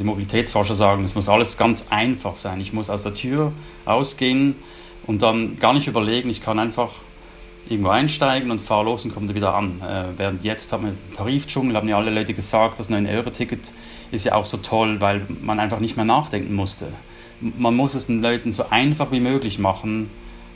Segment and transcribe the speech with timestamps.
[0.00, 2.60] Die Mobilitätsforscher sagen, es muss alles ganz einfach sein.
[2.60, 3.52] Ich muss aus der Tür
[3.86, 4.56] rausgehen
[5.06, 6.90] und dann gar nicht überlegen, ich kann einfach
[7.68, 9.80] irgendwo einsteigen und fahre los und komme wieder an.
[9.80, 13.72] Äh, während jetzt haben wir den Tarifdschungel, haben ja alle Leute gesagt, das 9-Euro-Ticket
[14.10, 16.88] ist ja auch so toll, weil man einfach nicht mehr nachdenken musste.
[17.40, 20.10] Man muss es den Leuten so einfach wie möglich machen,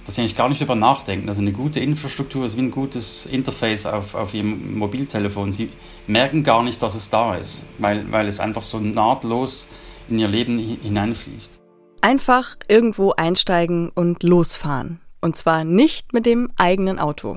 [0.09, 1.29] dass sie eigentlich gar nicht über nachdenken.
[1.29, 5.53] Also eine gute Infrastruktur ist wie ein gutes Interface auf, auf ihrem Mobiltelefon.
[5.53, 5.71] Sie
[6.07, 9.69] merken gar nicht, dass es da ist, weil, weil es einfach so nahtlos
[10.09, 11.59] in ihr Leben hineinfließt.
[12.01, 15.03] Einfach irgendwo einsteigen und losfahren.
[15.21, 17.37] Und zwar nicht mit dem eigenen Auto.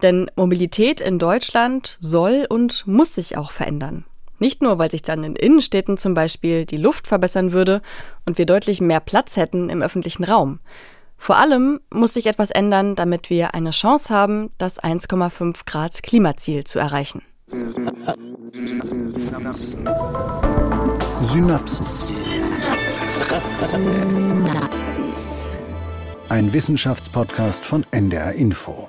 [0.00, 4.06] Denn Mobilität in Deutschland soll und muss sich auch verändern.
[4.38, 7.82] Nicht nur, weil sich dann in Innenstädten zum Beispiel die Luft verbessern würde
[8.24, 10.58] und wir deutlich mehr Platz hätten im öffentlichen Raum,
[11.22, 16.64] vor allem muss sich etwas ändern, damit wir eine Chance haben, das 1,5 Grad Klimaziel
[16.64, 17.22] zu erreichen.
[21.20, 21.86] Synapsen.
[26.28, 28.88] Ein Wissenschaftspodcast von NDR Info.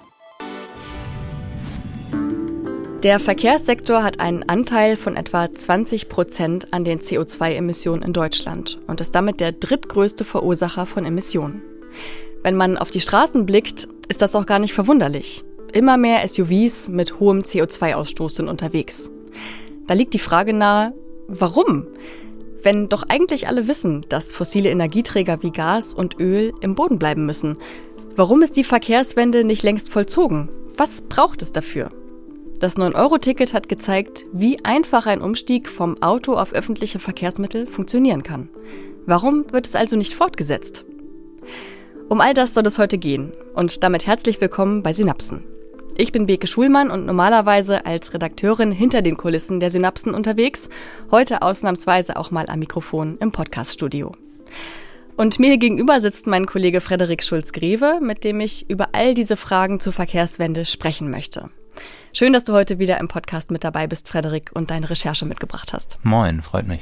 [3.04, 9.02] Der Verkehrssektor hat einen Anteil von etwa 20 Prozent an den CO2-Emissionen in Deutschland und
[9.02, 11.62] ist damit der drittgrößte Verursacher von Emissionen.
[12.44, 15.46] Wenn man auf die Straßen blickt, ist das auch gar nicht verwunderlich.
[15.72, 19.10] Immer mehr SUVs mit hohem CO2-Ausstoß sind unterwegs.
[19.88, 20.94] Da liegt die Frage nahe,
[21.28, 21.88] warum?
[22.62, 27.26] Wenn doch eigentlich alle wissen, dass fossile Energieträger wie Gas und Öl im Boden bleiben
[27.26, 27.58] müssen.
[28.18, 30.50] Warum ist die Verkehrswende nicht längst vollzogen?
[30.76, 31.92] Was braucht es dafür?
[32.60, 38.50] Das 9-Euro-Ticket hat gezeigt, wie einfach ein Umstieg vom Auto auf öffentliche Verkehrsmittel funktionieren kann.
[39.06, 40.86] Warum wird es also nicht fortgesetzt?
[42.10, 45.44] Um all das soll es heute gehen und damit herzlich willkommen bei Synapsen.
[45.96, 50.70] Ich bin Beke Schulmann und normalerweise als Redakteurin hinter den Kulissen der Synapsen unterwegs,
[51.12, 54.12] heute ausnahmsweise auch mal am Mikrofon im Podcaststudio.
[55.16, 59.80] Und mir gegenüber sitzt mein Kollege Frederik Schulz-Greve, mit dem ich über all diese Fragen
[59.80, 61.50] zur Verkehrswende sprechen möchte.
[62.12, 65.74] Schön, dass du heute wieder im Podcast mit dabei bist, Frederik, und deine Recherche mitgebracht
[65.74, 65.98] hast.
[66.04, 66.82] Moin, freut mich.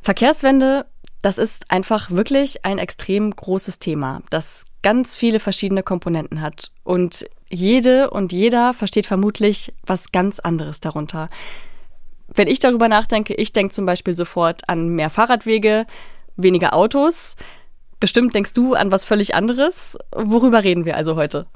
[0.00, 0.86] Verkehrswende
[1.22, 6.72] das ist einfach wirklich ein extrem großes Thema, das ganz viele verschiedene Komponenten hat.
[6.82, 11.30] Und jede und jeder versteht vermutlich was ganz anderes darunter.
[12.26, 15.86] Wenn ich darüber nachdenke, ich denke zum Beispiel sofort an mehr Fahrradwege,
[16.36, 17.36] weniger Autos.
[18.00, 19.96] Bestimmt denkst du an was völlig anderes.
[20.12, 21.46] Worüber reden wir also heute?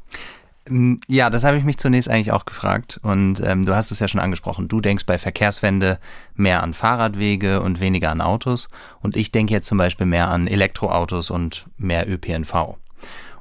[1.09, 2.99] Ja, das habe ich mich zunächst eigentlich auch gefragt.
[3.03, 4.69] Und ähm, du hast es ja schon angesprochen.
[4.69, 5.99] Du denkst bei Verkehrswende
[6.35, 8.69] mehr an Fahrradwege und weniger an Autos.
[9.01, 12.77] Und ich denke jetzt zum Beispiel mehr an Elektroautos und mehr ÖPNV.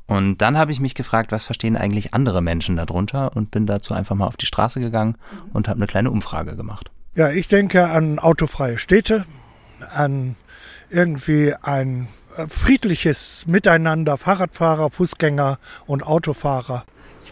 [0.07, 3.95] Und dann habe ich mich gefragt, was verstehen eigentlich andere Menschen darunter und bin dazu
[3.95, 5.17] einfach mal auf die Straße gegangen
[5.51, 6.91] und habe eine kleine Umfrage gemacht.
[7.15, 9.25] Ja, ich denke an autofreie Städte,
[9.93, 10.35] an
[10.91, 16.85] irgendwie ein äh, friedliches Miteinander Fahrradfahrer, Fußgänger und Autofahrer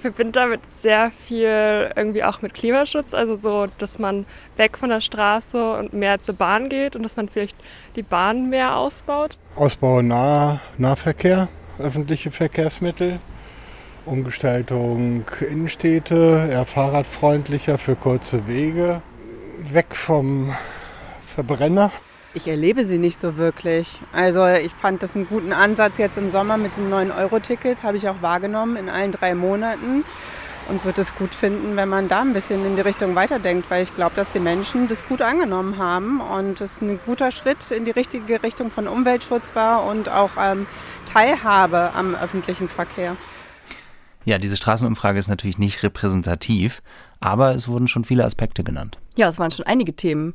[0.04, 4.26] verbinde damit sehr viel irgendwie auch mit Klimaschutz, also so, dass man
[4.58, 7.56] weg von der Straße und mehr zur Bahn geht und dass man vielleicht
[7.96, 9.38] die Bahn mehr ausbaut.
[9.56, 11.48] Ausbau nah, Nahverkehr,
[11.80, 13.20] öffentliche Verkehrsmittel,
[14.06, 19.02] Umgestaltung Innenstädte, eher fahrradfreundlicher für kurze Wege,
[19.72, 20.54] weg vom
[21.34, 21.92] Verbrenner.
[22.36, 24.00] Ich erlebe sie nicht so wirklich.
[24.12, 28.10] Also ich fand das einen guten Ansatz jetzt im Sommer mit dem 9-Euro-Ticket, habe ich
[28.10, 30.04] auch wahrgenommen in allen drei Monaten
[30.68, 33.84] und würde es gut finden, wenn man da ein bisschen in die Richtung weiterdenkt, weil
[33.84, 37.86] ich glaube, dass die Menschen das gut angenommen haben und es ein guter Schritt in
[37.86, 40.66] die richtige Richtung von Umweltschutz war und auch ähm,
[41.06, 43.16] Teilhabe am öffentlichen Verkehr.
[44.26, 46.82] Ja, diese Straßenumfrage ist natürlich nicht repräsentativ,
[47.20, 48.98] aber es wurden schon viele Aspekte genannt.
[49.18, 50.34] Ja, es waren schon einige Themen.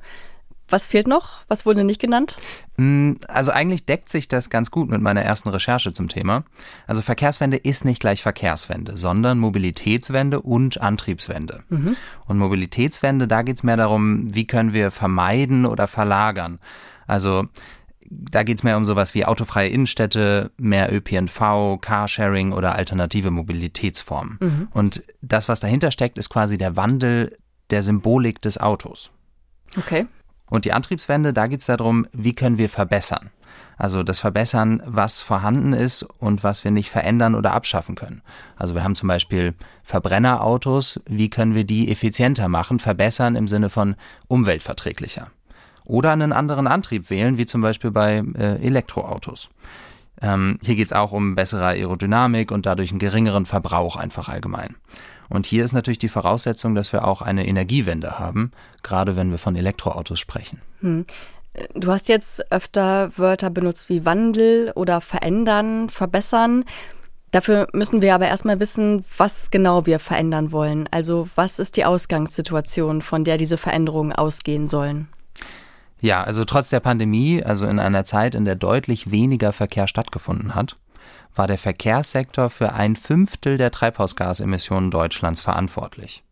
[0.68, 1.40] Was fehlt noch?
[1.48, 2.36] Was wurde nicht genannt?
[2.76, 6.44] Mm, also eigentlich deckt sich das ganz gut mit meiner ersten Recherche zum Thema.
[6.86, 11.62] Also Verkehrswende ist nicht gleich Verkehrswende, sondern Mobilitätswende und Antriebswende.
[11.70, 11.96] Mhm.
[12.26, 16.58] Und Mobilitätswende, da geht es mehr darum, wie können wir vermeiden oder verlagern.
[17.06, 17.46] Also
[18.10, 24.38] da geht es mehr um sowas wie autofreie Innenstädte, mehr ÖPNV, Carsharing oder alternative Mobilitätsformen.
[24.40, 24.68] Mhm.
[24.72, 27.36] Und das, was dahinter steckt, ist quasi der Wandel
[27.70, 29.10] der Symbolik des Autos.
[29.76, 30.06] Okay.
[30.50, 33.30] Und die Antriebswende, da geht es darum, wie können wir verbessern.
[33.76, 38.22] Also das Verbessern, was vorhanden ist und was wir nicht verändern oder abschaffen können.
[38.56, 39.54] Also wir haben zum Beispiel
[39.84, 43.94] Verbrennerautos, wie können wir die effizienter machen, verbessern im Sinne von
[44.26, 45.28] umweltverträglicher.
[45.84, 49.48] Oder einen anderen Antrieb wählen, wie zum Beispiel bei äh, Elektroautos.
[50.20, 54.76] Ähm, hier geht es auch um bessere Aerodynamik und dadurch einen geringeren Verbrauch einfach allgemein.
[55.28, 58.52] Und hier ist natürlich die Voraussetzung, dass wir auch eine Energiewende haben,
[58.82, 60.60] gerade wenn wir von Elektroautos sprechen.
[60.80, 61.04] Hm.
[61.74, 66.64] Du hast jetzt öfter Wörter benutzt wie Wandel oder verändern, verbessern.
[67.30, 70.88] Dafür müssen wir aber erstmal wissen, was genau wir verändern wollen.
[70.90, 75.08] Also was ist die Ausgangssituation, von der diese Veränderungen ausgehen sollen?
[76.00, 80.54] Ja, also trotz der Pandemie, also in einer Zeit, in der deutlich weniger Verkehr stattgefunden
[80.54, 80.76] hat,
[81.38, 86.24] war der Verkehrssektor für ein Fünftel der Treibhausgasemissionen Deutschlands verantwortlich.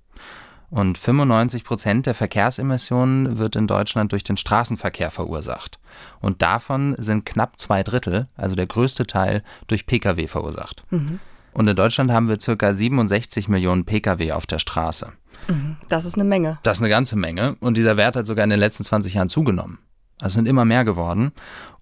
[0.69, 5.79] Und 95 Prozent der Verkehrsemissionen wird in Deutschland durch den Straßenverkehr verursacht.
[6.21, 10.85] Und davon sind knapp zwei Drittel, also der größte Teil, durch Pkw verursacht.
[10.91, 11.21] Mhm.
[11.53, 15.13] Und in Deutschland haben wir circa 67 Millionen Pkw auf der Straße.
[15.49, 15.77] Mhm.
[15.89, 16.59] Das ist eine Menge.
[16.65, 17.55] Das ist eine ganze Menge.
[17.61, 19.79] Und dieser Wert hat sogar in den letzten 20 Jahren zugenommen.
[20.21, 21.33] Also sind immer mehr geworden.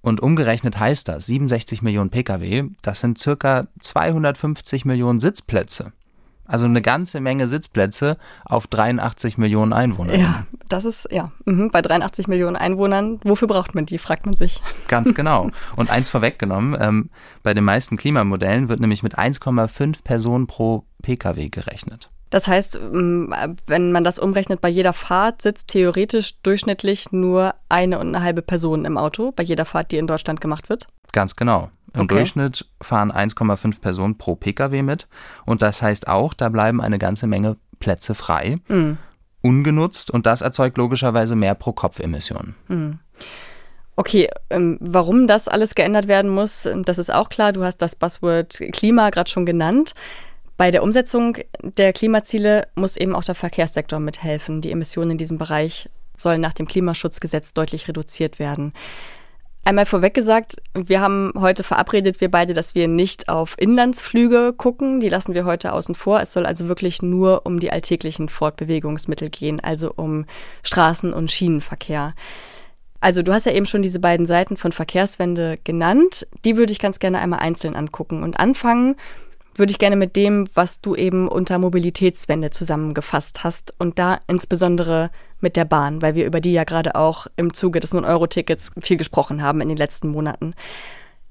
[0.01, 5.93] Und umgerechnet heißt das, 67 Millionen Pkw, das sind circa 250 Millionen Sitzplätze.
[6.47, 10.15] Also eine ganze Menge Sitzplätze auf 83 Millionen Einwohner.
[10.15, 14.37] Ja, das ist, ja, mhm, bei 83 Millionen Einwohnern, wofür braucht man die, fragt man
[14.37, 14.61] sich.
[14.89, 15.51] Ganz genau.
[15.77, 17.11] Und eins vorweggenommen, ähm,
[17.43, 22.11] bei den meisten Klimamodellen wird nämlich mit 1,5 Personen pro Pkw gerechnet.
[22.31, 23.35] Das heißt, ähm,
[23.67, 28.43] wenn man das umrechnet, bei jeder Fahrt sitzt theoretisch durchschnittlich nur eine und eine halbe
[28.43, 30.87] Person im Auto, bei jeder Fahrt, die in Deutschland gemacht wird?
[31.13, 31.71] Ganz genau.
[31.95, 32.17] Im okay.
[32.17, 35.07] Durchschnitt fahren 1,5 Personen pro Pkw mit.
[35.47, 38.99] Und das heißt auch, da bleiben eine ganze Menge Plätze frei, mhm.
[39.41, 40.11] ungenutzt.
[40.11, 42.57] Und das erzeugt logischerweise mehr Pro-Kopf-Emissionen.
[42.67, 42.99] Mhm.
[43.97, 47.53] Okay, ähm, warum das alles geändert werden muss, das ist auch klar.
[47.53, 49.95] Du hast das Buzzword Klima gerade schon genannt.
[50.57, 54.61] Bei der Umsetzung der Klimaziele muss eben auch der Verkehrssektor mithelfen.
[54.61, 58.73] Die Emissionen in diesem Bereich sollen nach dem Klimaschutzgesetz deutlich reduziert werden.
[59.67, 65.01] Einmal vorweg gesagt, wir haben heute verabredet, wir beide, dass wir nicht auf Inlandsflüge gucken.
[65.01, 66.21] Die lassen wir heute außen vor.
[66.21, 70.27] Es soll also wirklich nur um die alltäglichen Fortbewegungsmittel gehen, also um
[70.63, 72.15] Straßen- und Schienenverkehr.
[73.01, 76.27] Also du hast ja eben schon diese beiden Seiten von Verkehrswende genannt.
[76.45, 78.23] Die würde ich ganz gerne einmal einzeln angucken.
[78.23, 78.97] Und anfangen
[79.55, 85.11] würde ich gerne mit dem, was du eben unter Mobilitätswende zusammengefasst hast und da insbesondere
[85.41, 88.97] mit der Bahn, weil wir über die ja gerade auch im Zuge des 9-Euro-Tickets viel
[88.97, 90.55] gesprochen haben in den letzten Monaten.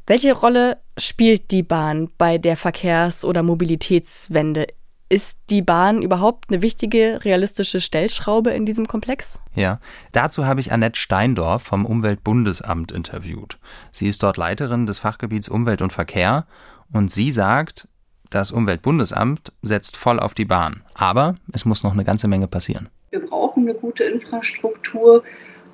[0.05, 4.67] Welche Rolle spielt die Bahn bei der Verkehrs- oder Mobilitätswende?
[5.09, 9.39] Ist die Bahn überhaupt eine wichtige, realistische Stellschraube in diesem Komplex?
[9.53, 9.79] Ja,
[10.11, 13.59] dazu habe ich Annette Steindorf vom Umweltbundesamt interviewt.
[13.91, 16.47] Sie ist dort Leiterin des Fachgebiets Umwelt und Verkehr
[16.91, 17.87] und sie sagt,
[18.29, 20.81] das Umweltbundesamt setzt voll auf die Bahn.
[20.93, 22.89] Aber es muss noch eine ganze Menge passieren.
[23.11, 25.23] Wir brauchen eine gute Infrastruktur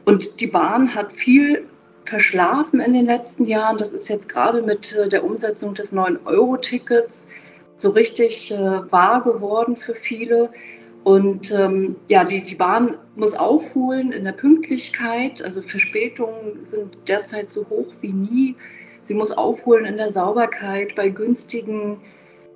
[0.05, 1.65] und die Bahn hat viel
[2.05, 3.77] verschlafen in den letzten Jahren.
[3.77, 7.29] Das ist jetzt gerade mit äh, der Umsetzung des 9-Euro-Tickets
[7.77, 10.49] so richtig äh, wahr geworden für viele.
[11.03, 15.41] Und ähm, ja, die, die Bahn muss aufholen in der Pünktlichkeit.
[15.41, 18.55] Also Verspätungen sind derzeit so hoch wie nie.
[19.01, 22.01] Sie muss aufholen in der Sauberkeit bei günstigen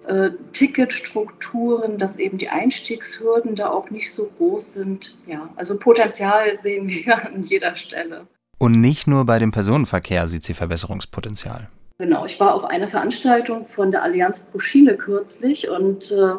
[0.08, 5.18] äh, Ticketstrukturen, dass eben die Einstiegshürden da auch nicht so groß sind.
[5.28, 8.28] Ja, also Potenzial sehen wir an jeder Stelle.
[8.58, 11.70] Und nicht nur bei dem Personenverkehr sieht sie Verbesserungspotenzial.
[12.00, 16.34] Genau, ich war auf einer Veranstaltung von der Allianz Pro Schiene kürzlich und äh,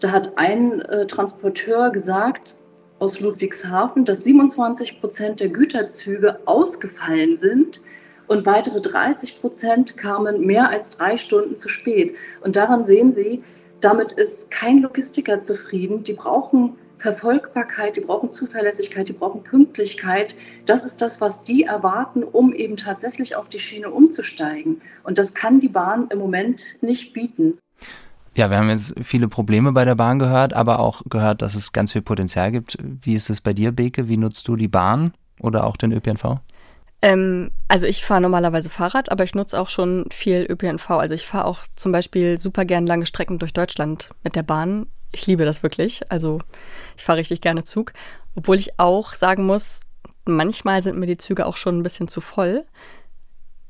[0.00, 2.56] da hat ein äh, Transporteur gesagt
[2.98, 7.80] aus Ludwigshafen, dass 27 Prozent der Güterzüge ausgefallen sind
[8.28, 12.16] und weitere 30 Prozent kamen mehr als drei Stunden zu spät.
[12.42, 13.42] Und daran sehen Sie,
[13.80, 16.02] damit ist kein Logistiker zufrieden.
[16.02, 20.34] Die brauchen Verfolgbarkeit, die brauchen Zuverlässigkeit, die brauchen Pünktlichkeit.
[20.66, 24.82] Das ist das, was die erwarten, um eben tatsächlich auf die Schiene umzusteigen.
[25.04, 27.58] Und das kann die Bahn im Moment nicht bieten.
[28.34, 31.72] Ja, wir haben jetzt viele Probleme bei der Bahn gehört, aber auch gehört, dass es
[31.72, 32.78] ganz viel Potenzial gibt.
[32.80, 34.08] Wie ist es bei dir, Beke?
[34.08, 36.40] Wie nutzt du die Bahn oder auch den ÖPNV?
[37.00, 40.90] Ähm, also ich fahre normalerweise Fahrrad, aber ich nutze auch schon viel ÖPNV.
[40.90, 44.86] Also ich fahre auch zum Beispiel super gern lange Strecken durch Deutschland mit der Bahn.
[45.12, 46.10] Ich liebe das wirklich.
[46.10, 46.40] Also
[46.96, 47.92] ich fahre richtig gerne Zug.
[48.34, 49.82] Obwohl ich auch sagen muss,
[50.24, 52.64] manchmal sind mir die Züge auch schon ein bisschen zu voll.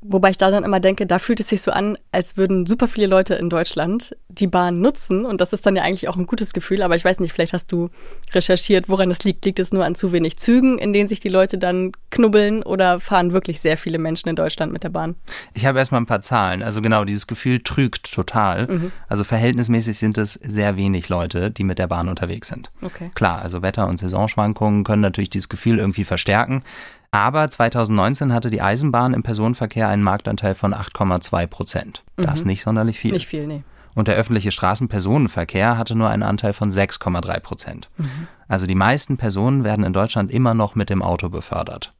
[0.01, 2.87] Wobei ich da dann immer denke, da fühlt es sich so an, als würden super
[2.87, 5.25] viele Leute in Deutschland die Bahn nutzen.
[5.25, 6.81] Und das ist dann ja eigentlich auch ein gutes Gefühl.
[6.83, 7.89] Aber ich weiß nicht, vielleicht hast du
[8.31, 9.43] recherchiert, woran es liegt.
[9.43, 13.01] Liegt es nur an zu wenig Zügen, in denen sich die Leute dann knubbeln oder
[13.01, 15.15] fahren wirklich sehr viele Menschen in Deutschland mit der Bahn?
[15.53, 16.63] Ich habe erstmal ein paar Zahlen.
[16.63, 18.67] Also genau, dieses Gefühl trügt total.
[18.67, 18.91] Mhm.
[19.09, 22.69] Also verhältnismäßig sind es sehr wenig Leute, die mit der Bahn unterwegs sind.
[22.81, 23.11] Okay.
[23.15, 26.61] Klar, also Wetter- und Saisonschwankungen können natürlich dieses Gefühl irgendwie verstärken.
[27.11, 32.03] Aber 2019 hatte die Eisenbahn im Personenverkehr einen Marktanteil von 8,2 Prozent.
[32.17, 32.47] Das mhm.
[32.47, 33.13] nicht sonderlich viel.
[33.13, 33.63] Nicht viel, nee.
[33.95, 37.89] Und der öffentliche Straßenpersonenverkehr hatte nur einen Anteil von 6,3 Prozent.
[37.97, 38.27] Mhm.
[38.47, 41.93] Also die meisten Personen werden in Deutschland immer noch mit dem Auto befördert.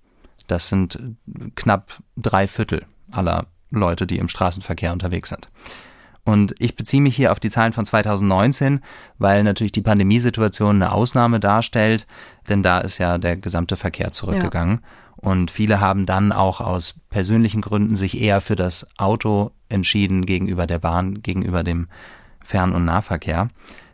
[0.47, 0.99] Das sind
[1.55, 5.49] knapp drei Viertel aller Leute, die im Straßenverkehr unterwegs sind.
[6.25, 8.81] Und ich beziehe mich hier auf die Zahlen von 2019,
[9.17, 12.05] weil natürlich die Pandemiesituation eine Ausnahme darstellt,
[12.47, 14.81] denn da ist ja der gesamte Verkehr zurückgegangen.
[14.81, 15.29] Ja.
[15.29, 20.65] Und viele haben dann auch aus persönlichen Gründen sich eher für das Auto entschieden gegenüber
[20.65, 21.87] der Bahn, gegenüber dem
[22.41, 23.49] Fern- und Nahverkehr.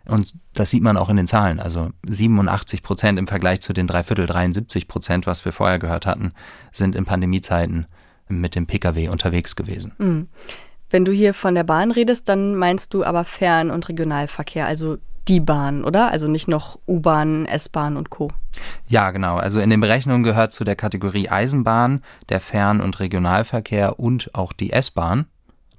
[0.06, 1.60] Und das sieht man auch in den Zahlen.
[1.60, 6.34] Also 87 Prozent im Vergleich zu den Dreiviertel 73 Prozent, was wir vorher gehört hatten,
[6.72, 7.88] sind in Pandemiezeiten
[8.28, 9.94] mit dem Pkw unterwegs gewesen.
[10.90, 14.98] Wenn du hier von der Bahn redest, dann meinst du aber Fern- und Regionalverkehr, also
[15.28, 16.12] die Bahn, oder?
[16.12, 18.30] Also nicht noch U-Bahn, S-Bahn und Co.
[18.88, 19.38] Ja, genau.
[19.38, 24.54] Also in den Berechnungen gehört zu der Kategorie Eisenbahn, der Fern- und Regionalverkehr und auch
[24.54, 25.26] die S-Bahn,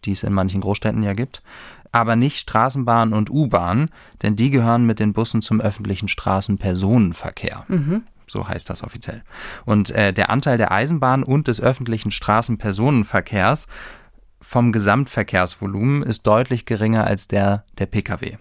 [0.04, 1.42] die es in manchen Großstädten ja gibt
[1.96, 3.88] aber nicht Straßenbahn und U-Bahn,
[4.20, 7.64] denn die gehören mit den Bussen zum öffentlichen Straßenpersonenverkehr.
[7.68, 8.02] Mhm.
[8.26, 9.22] So heißt das offiziell.
[9.64, 13.66] Und äh, der Anteil der Eisenbahn und des öffentlichen Straßenpersonenverkehrs
[14.46, 18.36] vom Gesamtverkehrsvolumen ist deutlich geringer als der der Pkw.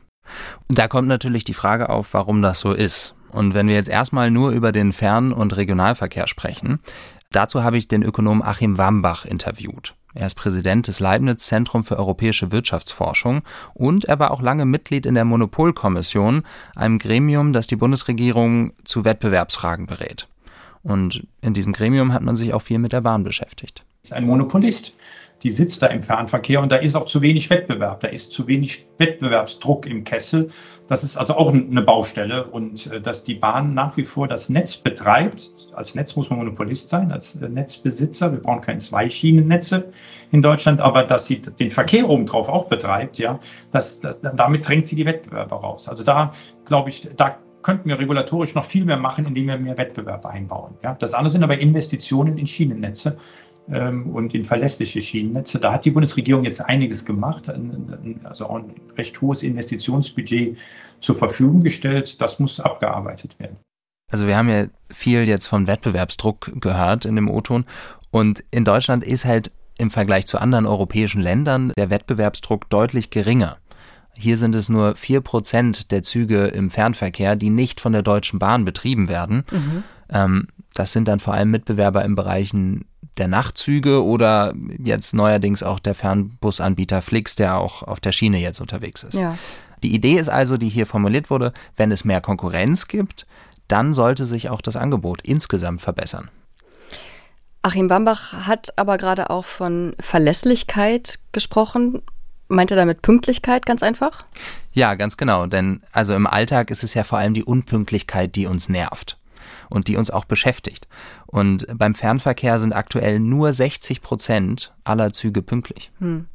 [0.67, 3.15] Da kommt natürlich die Frage auf, warum das so ist.
[3.29, 6.79] Und wenn wir jetzt erstmal nur über den Fern- und Regionalverkehr sprechen,
[7.31, 9.95] dazu habe ich den Ökonom Achim Wambach interviewt.
[10.13, 13.41] Er ist Präsident des Leibniz Zentrum für europäische Wirtschaftsforschung
[13.73, 16.43] und er war auch lange Mitglied in der Monopolkommission,
[16.75, 20.27] einem Gremium, das die Bundesregierung zu Wettbewerbsfragen berät.
[20.83, 23.83] Und in diesem Gremium hat man sich auch viel mit der Bahn beschäftigt.
[24.11, 24.95] Ein Monopolist
[25.45, 28.47] die sitzt da im Fernverkehr und da ist auch zu wenig Wettbewerb, da ist zu
[28.47, 30.49] wenig Wettbewerbsdruck im Kessel.
[30.87, 34.49] Das ist also auch eine Baustelle und äh, dass die Bahn nach wie vor das
[34.49, 35.51] Netz betreibt.
[35.71, 38.31] Als Netz muss man Monopolist sein, als äh, Netzbesitzer.
[38.31, 39.91] Wir brauchen keine Zweischienennetze
[40.31, 44.87] in Deutschland, aber dass sie den Verkehr obendrauf auch betreibt, ja, das, das, damit drängt
[44.87, 45.87] sie die Wettbewerber raus.
[45.87, 46.31] Also da
[46.65, 50.73] glaube ich, da könnten wir regulatorisch noch viel mehr machen, indem wir mehr Wettbewerb einbauen.
[50.83, 50.95] Ja.
[50.95, 53.17] Das andere sind aber Investitionen in Schienennetze
[53.67, 55.59] und in verlässliche Schienennetze.
[55.59, 57.51] Da hat die Bundesregierung jetzt einiges gemacht,
[58.23, 60.57] also auch ein recht hohes Investitionsbudget
[60.99, 62.21] zur Verfügung gestellt.
[62.21, 63.57] Das muss abgearbeitet werden.
[64.11, 67.65] Also wir haben ja viel jetzt von Wettbewerbsdruck gehört in dem O-Ton
[68.11, 73.57] und in Deutschland ist halt im Vergleich zu anderen europäischen Ländern der Wettbewerbsdruck deutlich geringer.
[74.13, 78.39] Hier sind es nur vier Prozent der Züge im Fernverkehr, die nicht von der Deutschen
[78.39, 79.43] Bahn betrieben werden.
[79.51, 79.83] Mhm.
[80.09, 82.85] Ähm, das sind dann vor allem Mitbewerber in Bereichen
[83.17, 84.53] der Nachtzüge oder
[84.83, 89.15] jetzt neuerdings auch der Fernbusanbieter Flix, der auch auf der Schiene jetzt unterwegs ist.
[89.15, 89.37] Ja.
[89.83, 93.25] Die Idee ist also, die hier formuliert wurde, wenn es mehr Konkurrenz gibt,
[93.67, 96.29] dann sollte sich auch das Angebot insgesamt verbessern.
[97.61, 102.03] Achim Bambach hat aber gerade auch von Verlässlichkeit gesprochen.
[102.47, 104.23] Meint er damit Pünktlichkeit ganz einfach?
[104.73, 105.47] Ja, ganz genau.
[105.47, 109.17] Denn also im Alltag ist es ja vor allem die Unpünktlichkeit, die uns nervt
[109.69, 110.87] und die uns auch beschäftigt.
[111.35, 115.91] Und beim Fernverkehr sind aktuell nur 60 Prozent aller Züge pünktlich.
[115.99, 116.27] Hm.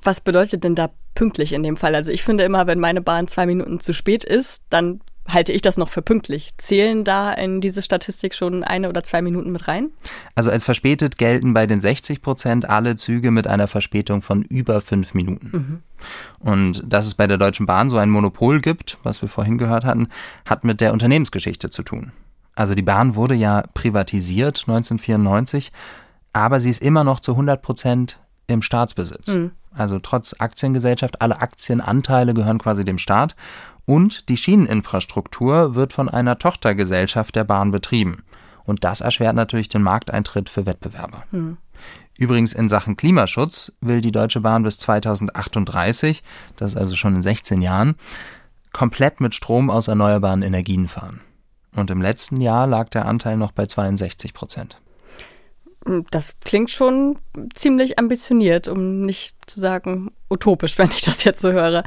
[0.00, 1.94] Was bedeutet denn da pünktlich in dem Fall?
[1.94, 5.60] Also ich finde immer, wenn meine Bahn zwei Minuten zu spät ist, dann halte ich
[5.60, 6.52] das noch für pünktlich.
[6.56, 9.90] Zählen da in diese Statistik schon eine oder zwei Minuten mit rein?
[10.34, 14.80] Also als verspätet gelten bei den 60 Prozent alle Züge mit einer Verspätung von über
[14.80, 15.50] fünf Minuten.
[15.52, 15.82] Mhm.
[16.38, 19.84] Und dass es bei der Deutschen Bahn so ein Monopol gibt, was wir vorhin gehört
[19.84, 20.08] hatten,
[20.46, 22.12] hat mit der Unternehmensgeschichte zu tun.
[22.54, 25.72] Also die Bahn wurde ja privatisiert 1994,
[26.32, 29.28] aber sie ist immer noch zu 100 Prozent im Staatsbesitz.
[29.28, 29.52] Mhm.
[29.72, 33.34] Also trotz Aktiengesellschaft, alle Aktienanteile gehören quasi dem Staat
[33.86, 38.22] und die Schieneninfrastruktur wird von einer Tochtergesellschaft der Bahn betrieben.
[38.64, 41.24] Und das erschwert natürlich den Markteintritt für Wettbewerber.
[41.32, 41.58] Mhm.
[42.16, 46.22] Übrigens in Sachen Klimaschutz will die Deutsche Bahn bis 2038,
[46.56, 47.96] das ist also schon in 16 Jahren,
[48.72, 51.20] komplett mit Strom aus erneuerbaren Energien fahren.
[51.74, 54.80] Und im letzten Jahr lag der Anteil noch bei 62 Prozent.
[56.10, 57.18] Das klingt schon
[57.54, 61.84] ziemlich ambitioniert, um nicht zu sagen utopisch, wenn ich das jetzt so höre.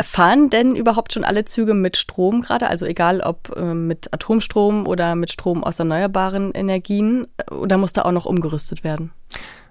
[0.00, 2.68] Fahren denn überhaupt schon alle Züge mit Strom gerade?
[2.68, 8.02] Also egal ob äh, mit Atomstrom oder mit Strom aus erneuerbaren Energien oder muss da
[8.02, 9.12] auch noch umgerüstet werden?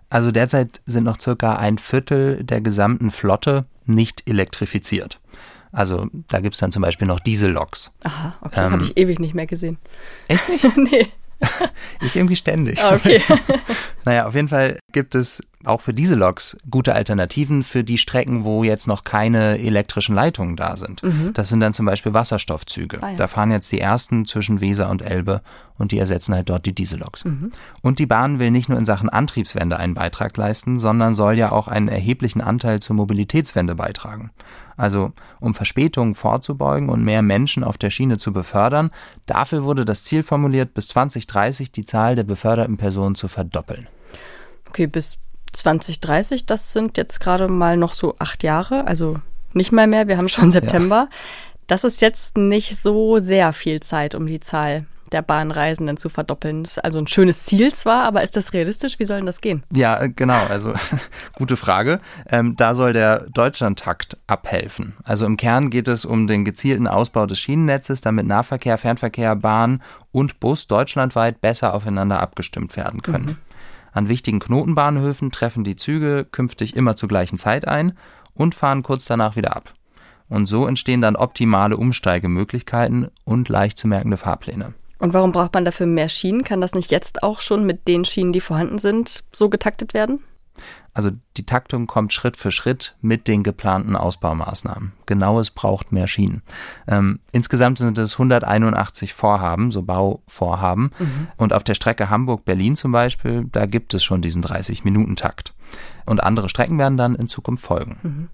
[0.09, 5.20] Also derzeit sind noch circa ein Viertel der gesamten Flotte nicht elektrifiziert.
[5.71, 7.91] Also da gibt es dann zum Beispiel noch Dieselloks.
[8.03, 9.77] Aha, okay, ähm, habe ich ewig nicht mehr gesehen.
[10.27, 10.77] Echt nicht?
[10.91, 11.07] nee.
[12.01, 12.83] ich irgendwie ständig.
[12.83, 13.21] Ah, okay.
[14.05, 18.43] naja, auf jeden Fall gibt es auch für diese Loks gute Alternativen für die Strecken,
[18.43, 21.03] wo jetzt noch keine elektrischen Leitungen da sind.
[21.03, 21.31] Mhm.
[21.33, 23.01] Das sind dann zum Beispiel Wasserstoffzüge.
[23.01, 23.15] Ah, ja.
[23.15, 25.41] Da fahren jetzt die ersten zwischen Weser und Elbe
[25.77, 27.25] und die ersetzen halt dort die Dieselloks.
[27.25, 27.51] Mhm.
[27.81, 31.51] Und die Bahn will nicht nur in Sachen Antriebswende einen Beitrag leisten, sondern soll ja
[31.51, 34.31] auch einen erheblichen Anteil zur Mobilitätswende beitragen.
[34.77, 38.91] Also um Verspätungen vorzubeugen und mehr Menschen auf der Schiene zu befördern,
[39.25, 43.87] dafür wurde das Ziel formuliert, bis 2030 die Zahl der beförderten Personen zu verdoppeln.
[44.69, 45.17] Okay, bis
[45.53, 49.15] 2030, das sind jetzt gerade mal noch so acht Jahre, also
[49.53, 51.07] nicht mal mehr, wir haben schon September.
[51.09, 51.17] Ja.
[51.67, 56.63] Das ist jetzt nicht so sehr viel Zeit, um die Zahl der Bahnreisenden zu verdoppeln.
[56.63, 58.99] Das ist also ein schönes Ziel zwar, aber ist das realistisch?
[58.99, 59.63] Wie soll denn das gehen?
[59.73, 60.39] Ja, äh, genau.
[60.49, 60.73] Also
[61.35, 61.99] gute Frage.
[62.29, 64.93] Ähm, da soll der Deutschlandtakt abhelfen.
[65.03, 69.81] Also im Kern geht es um den gezielten Ausbau des Schienennetzes, damit Nahverkehr, Fernverkehr, Bahn
[70.11, 73.25] und Bus deutschlandweit besser aufeinander abgestimmt werden können.
[73.25, 73.37] Mhm.
[73.91, 77.97] An wichtigen Knotenbahnhöfen treffen die Züge künftig immer zur gleichen Zeit ein
[78.33, 79.73] und fahren kurz danach wieder ab.
[80.29, 84.73] Und so entstehen dann optimale Umsteigemöglichkeiten und leicht zu merkende Fahrpläne.
[84.97, 86.43] Und warum braucht man dafür mehr Schienen?
[86.43, 90.23] Kann das nicht jetzt auch schon mit den Schienen, die vorhanden sind, so getaktet werden?
[90.93, 94.91] Also die Taktung kommt Schritt für Schritt mit den geplanten Ausbaumaßnahmen.
[95.05, 96.41] Genau es braucht mehr Schienen.
[96.87, 100.91] Ähm, insgesamt sind es 181 Vorhaben, so Bauvorhaben.
[100.99, 101.27] Mhm.
[101.37, 105.53] Und auf der Strecke Hamburg-Berlin zum Beispiel, da gibt es schon diesen 30-Minuten-Takt.
[106.05, 107.97] Und andere Strecken werden dann in Zukunft folgen.
[108.03, 108.29] Mhm.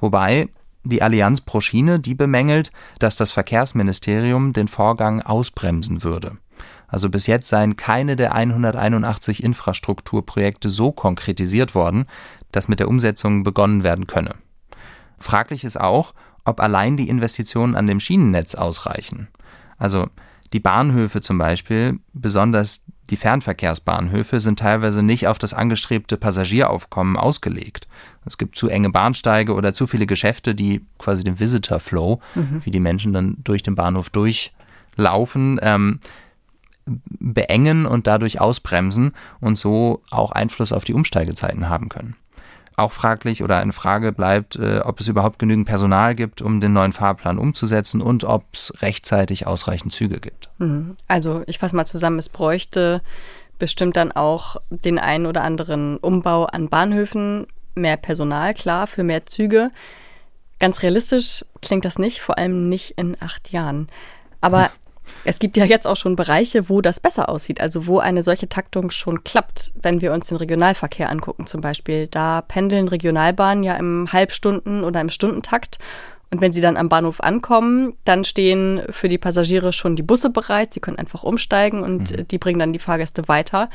[0.00, 0.48] Wobei
[0.84, 6.38] die Allianz pro Schiene, die bemängelt, dass das Verkehrsministerium den Vorgang ausbremsen würde.
[6.92, 12.04] Also bis jetzt seien keine der 181 Infrastrukturprojekte so konkretisiert worden,
[12.52, 14.34] dass mit der Umsetzung begonnen werden könne.
[15.18, 16.12] Fraglich ist auch,
[16.44, 19.28] ob allein die Investitionen an dem Schienennetz ausreichen.
[19.78, 20.08] Also
[20.52, 27.88] die Bahnhöfe zum Beispiel, besonders die Fernverkehrsbahnhöfe, sind teilweise nicht auf das angestrebte Passagieraufkommen ausgelegt.
[28.26, 32.60] Es gibt zu enge Bahnsteige oder zu viele Geschäfte, die quasi den Visitor Flow, mhm.
[32.64, 36.00] wie die Menschen dann durch den Bahnhof durchlaufen, ähm,
[37.04, 42.16] beengen und dadurch ausbremsen und so auch Einfluss auf die Umsteigezeiten haben können.
[42.76, 46.72] Auch fraglich oder eine Frage bleibt, äh, ob es überhaupt genügend Personal gibt, um den
[46.72, 50.48] neuen Fahrplan umzusetzen und ob es rechtzeitig ausreichend Züge gibt.
[50.58, 50.96] Mhm.
[51.06, 53.02] Also ich fasse mal zusammen, es bräuchte
[53.58, 59.26] bestimmt dann auch den einen oder anderen Umbau an Bahnhöfen, mehr Personal, klar, für mehr
[59.26, 59.70] Züge.
[60.58, 63.88] Ganz realistisch klingt das nicht, vor allem nicht in acht Jahren.
[64.40, 64.70] Aber
[65.24, 68.48] es gibt ja jetzt auch schon Bereiche, wo das besser aussieht, also wo eine solche
[68.48, 69.72] Taktung schon klappt.
[69.80, 75.00] Wenn wir uns den Regionalverkehr angucken zum Beispiel, da pendeln Regionalbahnen ja im Halbstunden- oder
[75.00, 75.78] im Stundentakt.
[76.30, 80.30] Und wenn sie dann am Bahnhof ankommen, dann stehen für die Passagiere schon die Busse
[80.30, 80.72] bereit.
[80.72, 82.28] Sie können einfach umsteigen und mhm.
[82.28, 83.68] die bringen dann die Fahrgäste weiter.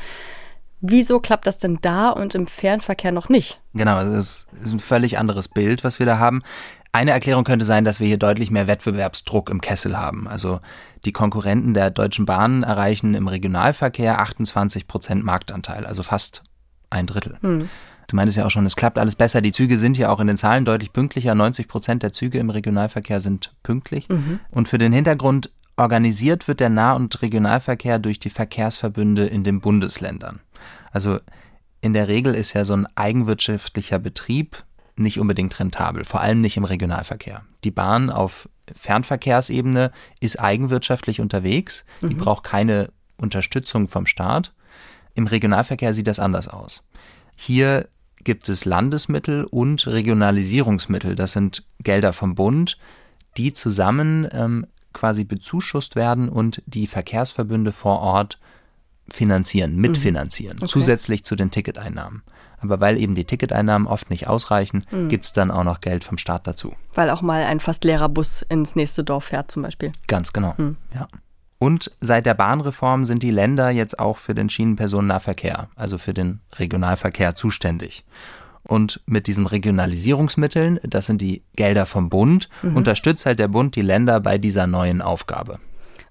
[0.80, 3.60] Wieso klappt das denn da und im Fernverkehr noch nicht?
[3.74, 6.42] Genau, also es ist ein völlig anderes Bild, was wir da haben.
[6.92, 10.26] Eine Erklärung könnte sein, dass wir hier deutlich mehr Wettbewerbsdruck im Kessel haben.
[10.26, 10.60] Also
[11.04, 16.42] die Konkurrenten der Deutschen Bahn erreichen im Regionalverkehr 28 Prozent Marktanteil, also fast
[16.90, 17.36] ein Drittel.
[17.42, 17.68] Hm.
[18.08, 19.42] Du meintest ja auch schon, es klappt alles besser.
[19.42, 21.34] Die Züge sind ja auch in den Zahlen deutlich pünktlicher.
[21.34, 24.08] 90 Prozent der Züge im Regionalverkehr sind pünktlich.
[24.08, 24.40] Mhm.
[24.50, 29.60] Und für den Hintergrund organisiert wird der Nah- und Regionalverkehr durch die Verkehrsverbünde in den
[29.60, 30.40] Bundesländern.
[30.90, 31.18] Also
[31.82, 34.64] in der Regel ist ja so ein eigenwirtschaftlicher Betrieb
[34.98, 37.44] nicht unbedingt rentabel, vor allem nicht im Regionalverkehr.
[37.64, 42.18] Die Bahn auf Fernverkehrsebene ist eigenwirtschaftlich unterwegs, die mhm.
[42.18, 44.52] braucht keine Unterstützung vom Staat.
[45.14, 46.84] Im Regionalverkehr sieht das anders aus.
[47.36, 47.88] Hier
[48.24, 51.14] gibt es Landesmittel und Regionalisierungsmittel.
[51.14, 52.78] Das sind Gelder vom Bund,
[53.36, 58.38] die zusammen ähm, quasi bezuschusst werden und die Verkehrsverbünde vor Ort
[59.08, 60.64] finanzieren, mitfinanzieren, mhm.
[60.64, 60.72] okay.
[60.72, 62.22] zusätzlich zu den Ticketeinnahmen.
[62.60, 65.08] Aber weil eben die Ticketeinnahmen oft nicht ausreichen, mhm.
[65.08, 66.74] gibt es dann auch noch Geld vom Staat dazu.
[66.94, 69.92] Weil auch mal ein fast leerer Bus ins nächste Dorf fährt zum Beispiel.
[70.06, 70.76] Ganz genau, mhm.
[70.94, 71.08] ja.
[71.58, 76.40] Und seit der Bahnreform sind die Länder jetzt auch für den Schienenpersonennahverkehr, also für den
[76.56, 78.04] Regionalverkehr zuständig.
[78.62, 82.76] Und mit diesen Regionalisierungsmitteln, das sind die Gelder vom Bund, mhm.
[82.76, 85.58] unterstützt halt der Bund die Länder bei dieser neuen Aufgabe.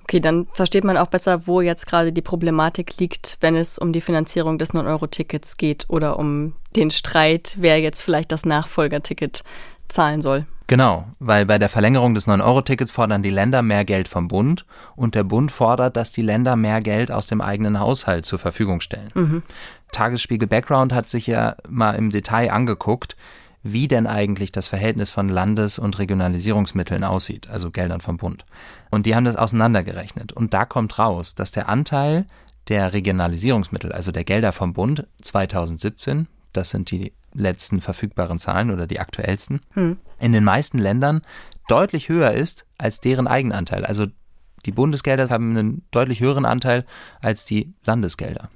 [0.08, 3.92] Okay, dann versteht man auch besser, wo jetzt gerade die Problematik liegt, wenn es um
[3.92, 9.44] die Finanzierung des 9-Euro-Tickets geht oder um den Streit, wer jetzt vielleicht das Nachfolgerticket
[9.90, 10.46] zahlen soll.
[10.68, 14.66] Genau, weil bei der Verlängerung des 9-Euro-Tickets fordern die Länder mehr Geld vom Bund
[14.96, 18.80] und der Bund fordert, dass die Länder mehr Geld aus dem eigenen Haushalt zur Verfügung
[18.80, 19.12] stellen.
[19.14, 19.44] Mhm.
[19.92, 23.18] Tagesspiegel Background hat sich ja mal im Detail angeguckt,
[23.74, 28.46] wie denn eigentlich das Verhältnis von Landes- und Regionalisierungsmitteln aussieht, also Geldern vom Bund.
[28.90, 30.34] Und die haben das auseinandergerechnet.
[30.34, 32.26] Und da kommt raus, dass der Anteil
[32.68, 38.88] der Regionalisierungsmittel, also der Gelder vom Bund 2017, das sind die letzten verfügbaren Zahlen oder
[38.88, 39.98] die aktuellsten, hm.
[40.20, 41.22] in den meisten Ländern
[41.68, 43.86] deutlich höher ist als deren Eigenanteil.
[43.86, 44.08] Also
[44.66, 46.86] die Bundesgelder haben einen deutlich höheren Anteil
[47.22, 48.50] als die Landesgelder.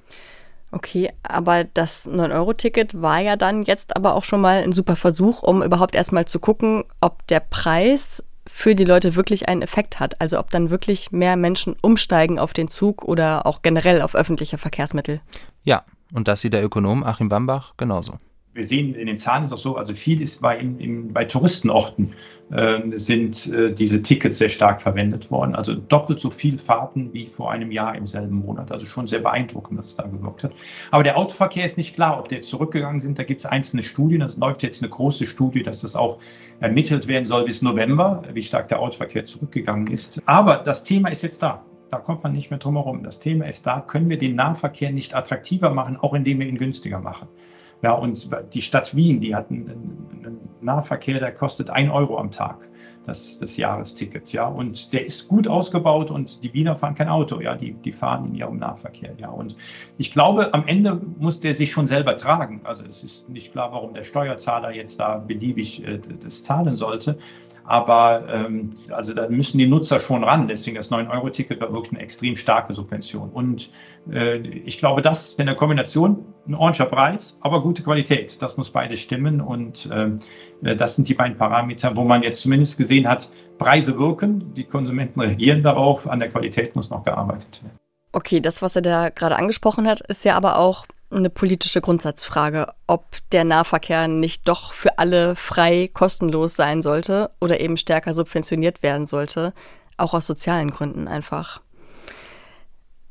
[0.72, 5.44] Okay, aber das 9-Euro-Ticket war ja dann jetzt aber auch schon mal ein super Versuch,
[5.44, 10.20] um überhaupt erstmal zu gucken, ob der Preis für die Leute wirklich einen Effekt hat.
[10.22, 14.58] Also ob dann wirklich mehr Menschen umsteigen auf den Zug oder auch generell auf öffentliche
[14.58, 15.22] Verkehrsmittel.
[15.64, 18.14] Ja, und das sieht der Ökonom Achim Bambach genauso
[18.54, 22.14] wir sehen in den Zahlen ist auch so, also viel ist bei, in, bei Touristenorten
[22.52, 25.56] äh, sind äh, diese Tickets sehr stark verwendet worden.
[25.56, 28.72] Also doppelt so viel Fahrten wie vor einem Jahr im selben Monat.
[28.72, 30.52] Also schon sehr beeindruckend, dass es da gewirkt hat.
[30.92, 33.18] Aber der Autoverkehr ist nicht klar, ob der zurückgegangen sind.
[33.18, 34.22] Da gibt es einzelne Studien.
[34.22, 36.18] Es läuft jetzt eine große Studie, dass das auch
[36.60, 40.22] ermittelt werden soll bis November, wie stark der Autoverkehr zurückgegangen ist.
[40.26, 41.64] Aber das Thema ist jetzt da.
[41.90, 43.04] Da kommt man nicht mehr drum herum.
[43.04, 46.58] Das Thema ist da, können wir den Nahverkehr nicht attraktiver machen, auch indem wir ihn
[46.58, 47.28] günstiger machen.
[47.82, 49.70] Ja, und die Stadt Wien, die hat einen,
[50.24, 52.70] einen Nahverkehr, der kostet ein Euro am Tag,
[53.08, 54.32] das, das Jahresticket.
[54.34, 57.42] Ja, und der ist gut ausgebaut und die Wiener fahren kein Auto.
[57.42, 59.14] Ja, die, die fahren in ihrem Nahverkehr.
[59.18, 59.56] Ja, und
[59.98, 62.62] ich glaube, am Ende muss der sich schon selber tragen.
[62.66, 67.18] Also es ist nicht klar, warum der Steuerzahler jetzt da beliebig äh, das zahlen sollte.
[67.64, 70.48] Aber ähm, also da müssen die Nutzer schon ran.
[70.48, 73.30] Deswegen das 9-Euro-Ticket war wirklich eine extrem starke Subvention.
[73.30, 73.70] Und
[74.12, 78.42] äh, ich glaube, das in der Kombination ein ordentlicher Preis, aber gute Qualität.
[78.42, 79.42] Das muss beides stimmen.
[79.42, 84.54] Und äh, das sind die beiden Parameter, wo man jetzt zumindest gesehen hat, Preise wirken,
[84.56, 87.78] die Konsumenten reagieren darauf, an der Qualität muss noch gearbeitet werden.
[88.14, 92.74] Okay, das, was er da gerade angesprochen hat, ist ja aber auch eine politische Grundsatzfrage,
[92.88, 98.84] ob der Nahverkehr nicht doch für alle frei kostenlos sein sollte oder eben stärker subventioniert
[98.84, 99.54] werden sollte,
[99.98, 101.62] auch aus sozialen Gründen einfach.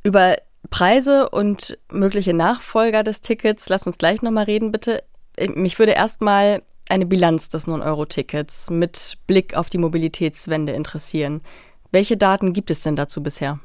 [0.02, 0.36] Über
[0.70, 5.02] Preise und mögliche Nachfolger des Tickets, lass uns gleich nochmal reden, bitte.
[5.54, 11.40] Mich würde erstmal eine Bilanz des 9-Euro-Tickets mit Blick auf die Mobilitätswende interessieren.
[11.92, 13.60] Welche Daten gibt es denn dazu bisher?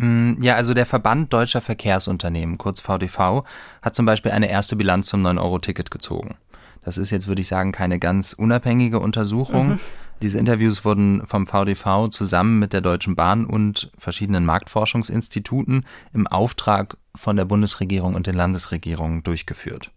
[0.00, 3.44] Mm, ja, also der Verband Deutscher Verkehrsunternehmen, kurz VDV,
[3.82, 6.36] hat zum Beispiel eine erste Bilanz zum 9-Euro-Ticket gezogen.
[6.82, 9.68] Das ist jetzt, würde ich sagen, keine ganz unabhängige Untersuchung.
[9.68, 9.80] Mhm.
[10.22, 15.84] Diese Interviews wurden vom VDV zusammen mit der Deutschen Bahn und verschiedenen Marktforschungsinstituten
[16.14, 19.90] im Auftrag von der Bundesregierung und den Landesregierungen durchgeführt.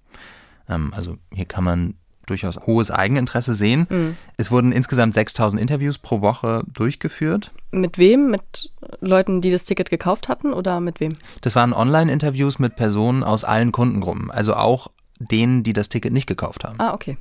[0.68, 3.88] Ähm, also hier kann man durchaus hohes Eigeninteresse sehen.
[3.90, 4.18] Mhm.
[4.38, 7.52] Es wurden insgesamt 6000 Interviews pro Woche durchgeführt.
[7.72, 8.30] Mit wem?
[8.30, 11.14] Mit Leuten, die das Ticket gekauft hatten oder mit wem?
[11.42, 16.28] Das waren Online-Interviews mit Personen aus allen Kundengruppen, also auch denen, die das Ticket nicht
[16.28, 16.80] gekauft haben.
[16.80, 17.18] Ah, okay.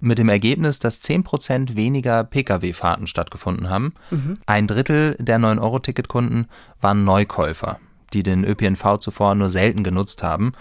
[0.00, 3.94] Mit dem Ergebnis, dass 10% weniger Pkw-Fahrten stattgefunden haben.
[4.10, 4.38] Mhm.
[4.46, 6.46] Ein Drittel der 9-Euro-Ticket-Kunden
[6.80, 7.78] waren Neukäufer,
[8.12, 10.52] die den ÖPNV zuvor nur selten genutzt haben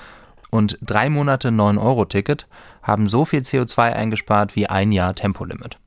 [0.52, 2.48] und drei Monate 9-Euro-Ticket
[2.84, 5.80] haben so viel CO2 eingespart wie ein Jahr Tempolimit.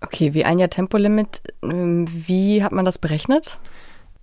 [0.00, 3.58] Okay, wie ein Jahr Tempolimit, ähm, wie hat man das berechnet?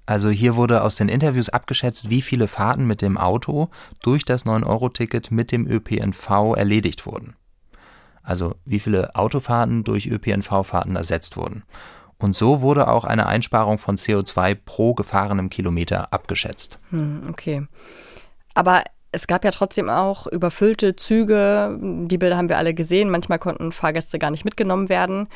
[0.06, 3.70] Also hier wurde aus den Interviews abgeschätzt, wie viele Fahrten mit dem Auto
[4.02, 7.36] durch das 9-Euro-Ticket mit dem ÖPNV erledigt wurden.
[8.24, 11.64] Also wie viele Autofahrten durch ÖPNV-Fahrten ersetzt wurden.
[12.18, 16.80] Und so wurde auch eine Einsparung von CO2 pro gefahrenem Kilometer abgeschätzt.
[16.92, 17.68] Hm, okay.
[18.54, 18.84] Aber
[19.16, 21.78] es gab ja trotzdem auch überfüllte Züge.
[21.80, 23.10] Die Bilder haben wir alle gesehen.
[23.10, 25.28] Manchmal konnten Fahrgäste gar nicht mitgenommen werden.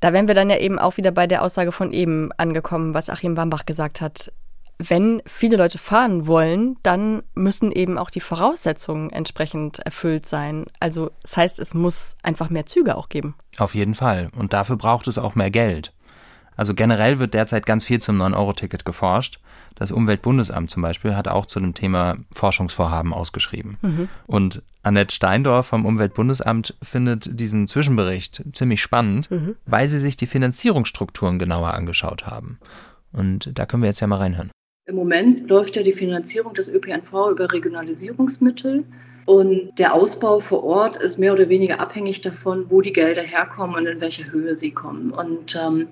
[0.00, 3.08] Da wären wir dann ja eben auch wieder bei der Aussage von eben angekommen, was
[3.08, 4.30] Achim Wambach gesagt hat.
[4.78, 10.66] Wenn viele Leute fahren wollen, dann müssen eben auch die Voraussetzungen entsprechend erfüllt sein.
[10.80, 13.36] Also das heißt, es muss einfach mehr Züge auch geben.
[13.58, 14.28] Auf jeden Fall.
[14.36, 15.92] Und dafür braucht es auch mehr Geld.
[16.56, 19.40] Also generell wird derzeit ganz viel zum 9-Euro-Ticket geforscht.
[19.74, 23.78] Das Umweltbundesamt zum Beispiel hat auch zu dem Thema Forschungsvorhaben ausgeschrieben.
[23.82, 24.08] Mhm.
[24.26, 29.56] Und Annette Steindorf vom Umweltbundesamt findet diesen Zwischenbericht ziemlich spannend, mhm.
[29.66, 32.58] weil sie sich die Finanzierungsstrukturen genauer angeschaut haben.
[33.12, 34.50] Und da können wir jetzt ja mal reinhören.
[34.86, 38.84] Im Moment läuft ja die Finanzierung des ÖPNV über Regionalisierungsmittel.
[39.24, 43.76] Und der Ausbau vor Ort ist mehr oder weniger abhängig davon, wo die Gelder herkommen
[43.76, 45.12] und in welcher Höhe sie kommen.
[45.12, 45.86] Und ähm,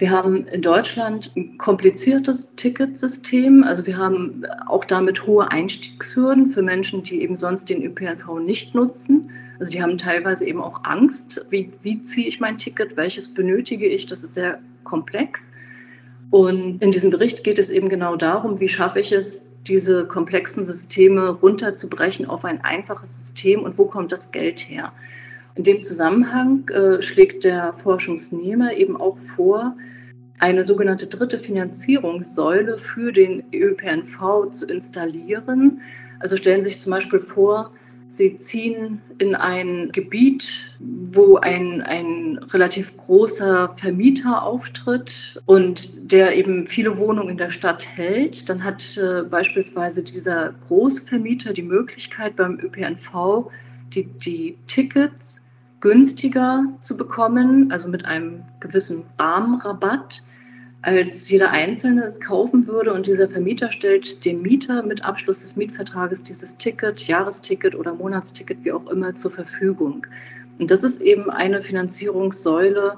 [0.00, 3.62] wir haben in Deutschland ein kompliziertes Ticketsystem.
[3.62, 8.74] Also wir haben auch damit hohe Einstiegshürden für Menschen, die eben sonst den ÖPNV nicht
[8.74, 9.30] nutzen.
[9.58, 13.86] Also die haben teilweise eben auch Angst, wie, wie ziehe ich mein Ticket, welches benötige
[13.86, 14.06] ich.
[14.06, 15.52] Das ist sehr komplex.
[16.30, 20.64] Und in diesem Bericht geht es eben genau darum, wie schaffe ich es, diese komplexen
[20.64, 24.92] Systeme runterzubrechen auf ein einfaches System und wo kommt das Geld her.
[25.56, 29.76] In dem Zusammenhang äh, schlägt der Forschungsnehmer eben auch vor,
[30.40, 35.80] eine sogenannte dritte Finanzierungssäule für den ÖPNV zu installieren.
[36.18, 37.70] Also stellen Sie sich zum Beispiel vor,
[38.12, 46.66] Sie ziehen in ein Gebiet, wo ein, ein relativ großer Vermieter auftritt und der eben
[46.66, 48.48] viele Wohnungen in der Stadt hält.
[48.48, 53.48] Dann hat äh, beispielsweise dieser Großvermieter die Möglichkeit beim ÖPNV
[53.94, 55.46] die, die Tickets
[55.80, 60.22] günstiger zu bekommen, also mit einem gewissen Rahmenrabatt
[60.82, 62.92] als jeder Einzelne es kaufen würde.
[62.92, 68.58] Und dieser Vermieter stellt dem Mieter mit Abschluss des Mietvertrages dieses Ticket, Jahresticket oder Monatsticket,
[68.64, 70.06] wie auch immer, zur Verfügung.
[70.58, 72.96] Und das ist eben eine Finanzierungssäule,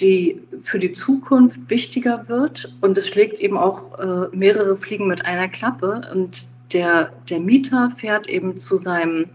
[0.00, 2.72] die für die Zukunft wichtiger wird.
[2.80, 6.02] Und es schlägt eben auch äh, mehrere Fliegen mit einer Klappe.
[6.12, 9.26] Und der, der Mieter fährt eben zu seinem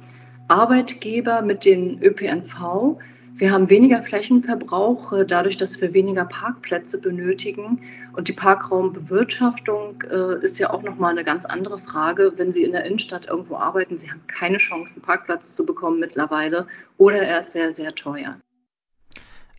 [0.47, 2.97] Arbeitgeber mit den ÖPNV
[3.35, 7.81] wir haben weniger Flächenverbrauch, äh, dadurch, dass wir weniger Parkplätze benötigen.
[8.15, 12.33] Und die Parkraumbewirtschaftung äh, ist ja auch nochmal eine ganz andere Frage.
[12.35, 15.99] Wenn Sie in der Innenstadt irgendwo arbeiten, Sie haben keine Chance, einen Parkplatz zu bekommen
[15.99, 16.67] mittlerweile
[16.97, 18.37] oder er ist sehr, sehr teuer.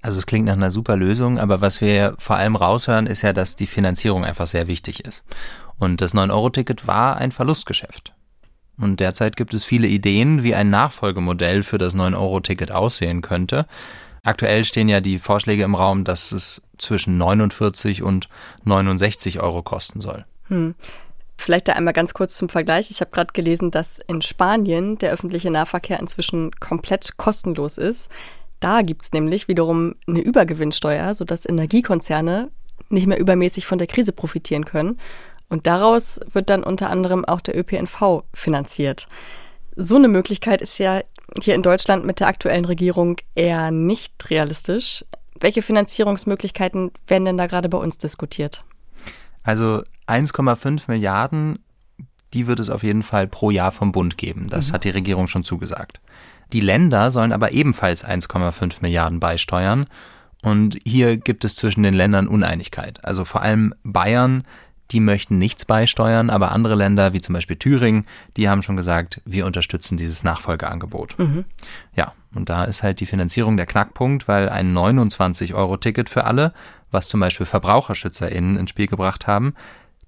[0.03, 3.33] Also es klingt nach einer super Lösung, aber was wir vor allem raushören, ist ja,
[3.33, 5.25] dass die Finanzierung einfach sehr wichtig ist.
[5.79, 8.14] Und das 9-Euro-Ticket war ein Verlustgeschäft.
[8.79, 13.67] Und derzeit gibt es viele Ideen, wie ein Nachfolgemodell für das 9-Euro-Ticket aussehen könnte.
[14.25, 18.29] Aktuell stehen ja die Vorschläge im Raum, dass es zwischen 49 und
[18.65, 20.25] 69 Euro kosten soll.
[20.49, 20.75] Hm.
[21.37, 22.91] Vielleicht da einmal ganz kurz zum Vergleich.
[22.91, 28.09] Ich habe gerade gelesen, dass in Spanien der öffentliche Nahverkehr inzwischen komplett kostenlos ist.
[28.61, 32.51] Da gibt es nämlich wiederum eine Übergewinnsteuer, sodass Energiekonzerne
[32.89, 34.99] nicht mehr übermäßig von der Krise profitieren können.
[35.49, 39.09] Und daraus wird dann unter anderem auch der ÖPNV finanziert.
[39.77, 41.03] So eine Möglichkeit ist ja
[41.43, 45.05] hier in Deutschland mit der aktuellen Regierung eher nicht realistisch.
[45.41, 48.65] Welche Finanzierungsmöglichkeiten werden denn da gerade bei uns diskutiert?
[49.43, 51.59] Also 1,5 Milliarden,
[52.33, 54.49] die wird es auf jeden Fall pro Jahr vom Bund geben.
[54.49, 54.73] Das mhm.
[54.75, 56.01] hat die Regierung schon zugesagt.
[56.53, 59.87] Die Länder sollen aber ebenfalls 1,5 Milliarden beisteuern.
[60.43, 63.05] Und hier gibt es zwischen den Ländern Uneinigkeit.
[63.05, 64.45] Also vor allem Bayern
[64.91, 69.21] die möchten nichts beisteuern, aber andere Länder, wie zum Beispiel Thüringen, die haben schon gesagt,
[69.25, 71.19] wir unterstützen dieses Nachfolgeangebot.
[71.19, 71.45] Mhm.
[71.97, 76.53] Ja, und da ist halt die Finanzierung der Knackpunkt, weil ein 29-Euro-Ticket für alle,
[76.91, 79.55] was zum Beispiel VerbraucherschützerInnen ins Spiel gebracht haben,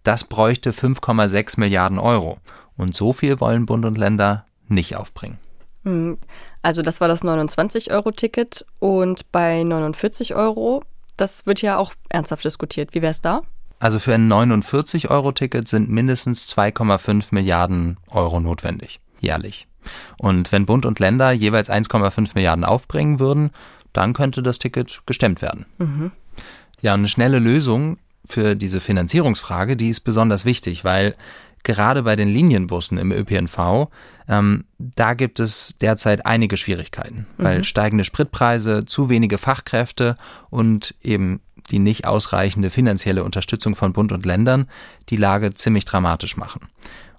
[0.02, 2.38] das bräuchte 5,6 Milliarden Euro.
[2.76, 5.38] Und so viel wollen Bund und Länder nicht aufbringen.
[5.84, 6.18] Mhm.
[6.62, 10.82] Also das war das 29-Euro-Ticket und bei 49 Euro,
[11.16, 12.92] das wird ja auch ernsthaft diskutiert.
[12.92, 13.42] Wie wäre es da?
[13.78, 19.66] Also für ein 49-Euro-Ticket sind mindestens 2,5 Milliarden Euro notwendig, jährlich.
[20.18, 23.50] Und wenn Bund und Länder jeweils 1,5 Milliarden aufbringen würden,
[23.92, 25.66] dann könnte das Ticket gestemmt werden.
[25.78, 26.12] Mhm.
[26.80, 31.14] Ja, eine schnelle Lösung für diese Finanzierungsfrage, die ist besonders wichtig, weil
[31.62, 33.88] gerade bei den Linienbussen im ÖPNV,
[34.28, 37.64] ähm, da gibt es derzeit einige Schwierigkeiten, weil mhm.
[37.64, 40.14] steigende Spritpreise, zu wenige Fachkräfte
[40.50, 44.68] und eben die nicht ausreichende finanzielle Unterstützung von Bund und Ländern
[45.08, 46.68] die Lage ziemlich dramatisch machen.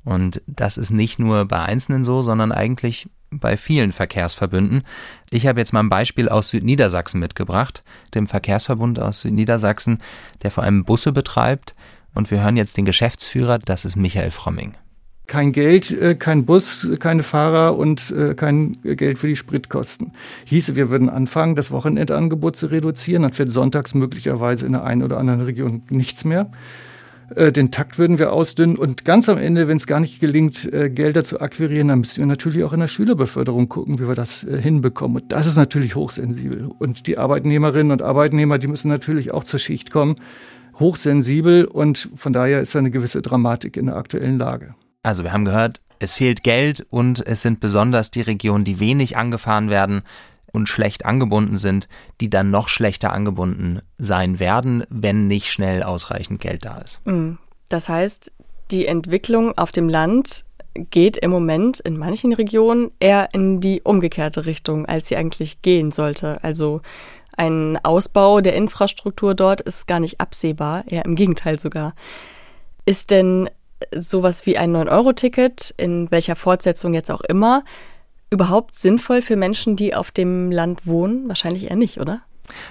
[0.03, 4.83] Und das ist nicht nur bei Einzelnen so, sondern eigentlich bei vielen Verkehrsverbünden.
[5.31, 7.83] Ich habe jetzt mal ein Beispiel aus Südniedersachsen mitgebracht,
[8.15, 9.97] dem Verkehrsverbund aus Südniedersachsen,
[10.43, 11.75] der vor allem Busse betreibt.
[12.13, 14.77] Und wir hören jetzt den Geschäftsführer, das ist Michael Fromming
[15.27, 20.13] kein Geld, äh, kein Bus, keine Fahrer und äh, kein Geld für die Spritkosten.
[20.45, 25.03] Hieße, wir würden anfangen, das Wochenendangebot zu reduzieren, dann wird sonntags möglicherweise in der einen
[25.03, 26.49] oder anderen Region nichts mehr.
[27.35, 30.69] Äh, den Takt würden wir ausdünnen und ganz am Ende, wenn es gar nicht gelingt,
[30.71, 34.47] Gelder zu akquirieren, dann müssen wir natürlich auch in der Schülerbeförderung gucken, wie wir das
[34.49, 35.21] hinbekommen.
[35.21, 36.69] Und das ist natürlich hochsensibel.
[36.79, 40.15] Und die Arbeitnehmerinnen und Arbeitnehmer, die müssen natürlich auch zur Schicht kommen.
[40.79, 44.75] Hochsensibel und von daher ist da eine gewisse Dramatik in der aktuellen Lage.
[45.07, 49.15] Also wir haben gehört, es fehlt Geld und es sind besonders die Regionen, die wenig
[49.15, 50.03] angefahren werden
[50.51, 51.87] und schlecht angebunden sind,
[52.19, 57.05] die dann noch schlechter angebunden sein werden, wenn nicht schnell ausreichend Geld da ist.
[57.07, 57.37] Mhm.
[57.69, 58.33] Das heißt,
[58.71, 60.43] die Entwicklung auf dem Land
[60.75, 65.93] geht im Moment in manchen Regionen eher in die umgekehrte Richtung, als sie eigentlich gehen
[65.93, 66.43] sollte.
[66.43, 66.81] Also
[67.37, 71.95] ein Ausbau der Infrastruktur dort ist gar nicht absehbar, eher im Gegenteil sogar.
[72.85, 73.49] Ist denn
[73.95, 77.63] sowas wie ein 9-Euro-Ticket, in welcher Fortsetzung jetzt auch immer,
[78.29, 81.27] überhaupt sinnvoll für Menschen, die auf dem Land wohnen?
[81.27, 82.21] Wahrscheinlich eher nicht, oder?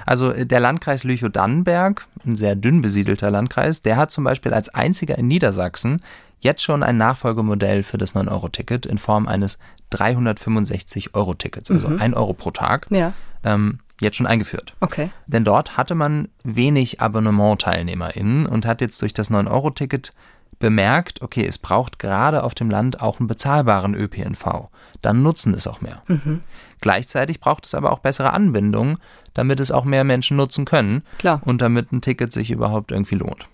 [0.05, 4.69] Also äh, der Landkreis Lüchow-Dannenberg, ein sehr dünn besiedelter Landkreis, der hat zum Beispiel als
[4.69, 6.01] einziger in Niedersachsen
[6.41, 9.59] jetzt schon ein Nachfolgemodell für das 9-Euro-Ticket in Form eines
[9.93, 12.01] 365-Euro-Tickets, also mhm.
[12.01, 12.87] 1 Euro pro Tag.
[12.91, 13.13] Ja.
[13.45, 14.75] Ähm, jetzt schon eingeführt.
[14.81, 15.11] Okay.
[15.27, 20.13] Denn dort hatte man wenig Abonnement-TeilnehmerInnen und hat jetzt durch das 9-Euro-Ticket
[20.59, 24.69] bemerkt, okay, es braucht gerade auf dem Land auch einen bezahlbaren ÖPNV,
[25.03, 26.03] dann nutzen es auch mehr.
[26.09, 26.41] Mhm.
[26.81, 28.99] Gleichzeitig braucht es aber auch bessere Anbindungen,
[29.35, 31.41] damit es auch mehr Menschen nutzen können Klar.
[31.45, 33.49] und damit ein Ticket sich überhaupt irgendwie lohnt.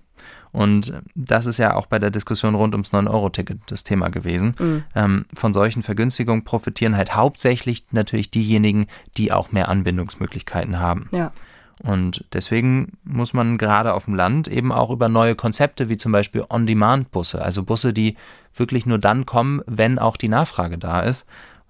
[0.53, 4.55] Und das ist ja auch bei der Diskussion rund ums 9-Euro-Ticket das Thema gewesen.
[4.59, 4.85] Mhm.
[4.95, 11.09] Ähm, von solchen Vergünstigungen profitieren halt hauptsächlich natürlich diejenigen, die auch mehr Anbindungsmöglichkeiten haben.
[11.11, 11.33] Ja.
[11.83, 16.13] Und deswegen muss man gerade auf dem Land eben auch über neue Konzepte wie zum
[16.13, 18.17] Beispiel On-Demand-Busse, also Busse, die
[18.55, 21.27] wirklich nur dann kommen, wenn auch die Nachfrage da ist,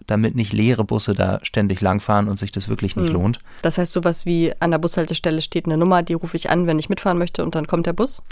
[0.07, 3.15] damit nicht leere Busse da ständig langfahren und sich das wirklich nicht hm.
[3.15, 3.41] lohnt.
[3.63, 6.79] Das heißt, sowas wie an der Bushaltestelle steht eine Nummer, die rufe ich an, wenn
[6.79, 8.23] ich mitfahren möchte und dann kommt der Bus?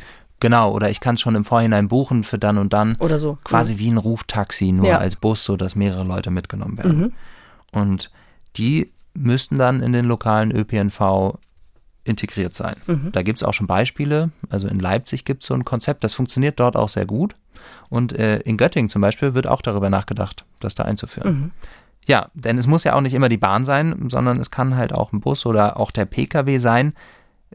[0.40, 2.96] Genau, oder ich kann es schon im Vorhinein buchen für dann und dann.
[2.96, 3.38] Oder so.
[3.44, 3.78] Quasi ja.
[3.78, 4.98] wie ein Ruftaxi, nur ja.
[4.98, 6.98] als Bus, sodass mehrere Leute mitgenommen werden.
[6.98, 7.12] Mhm.
[7.72, 8.10] Und
[8.56, 11.38] die müssten dann in den lokalen ÖPNV
[12.04, 12.76] integriert sein.
[12.86, 13.12] Mhm.
[13.12, 14.30] Da gibt es auch schon Beispiele.
[14.48, 17.34] Also in Leipzig gibt es so ein Konzept, das funktioniert dort auch sehr gut.
[17.90, 21.32] Und äh, in Göttingen zum Beispiel wird auch darüber nachgedacht, das da einzuführen.
[21.32, 21.50] Mhm.
[22.06, 24.92] Ja, denn es muss ja auch nicht immer die Bahn sein, sondern es kann halt
[24.92, 26.94] auch ein Bus oder auch der Pkw sein,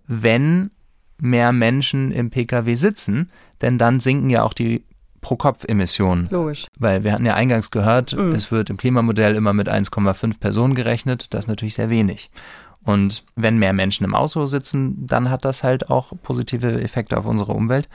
[0.07, 0.71] wenn
[1.17, 3.31] mehr Menschen im Pkw sitzen,
[3.61, 4.83] denn dann sinken ja auch die
[5.21, 6.27] Pro-Kopf-Emissionen.
[6.29, 6.67] Logisch.
[6.77, 8.33] Weil wir hatten ja eingangs gehört, mhm.
[8.33, 11.33] es wird im Klimamodell immer mit 1,5 Personen gerechnet.
[11.33, 12.29] Das ist natürlich sehr wenig.
[12.85, 17.25] Und wenn mehr Menschen im Auto sitzen, dann hat das halt auch positive Effekte auf
[17.25, 17.89] unsere Umwelt.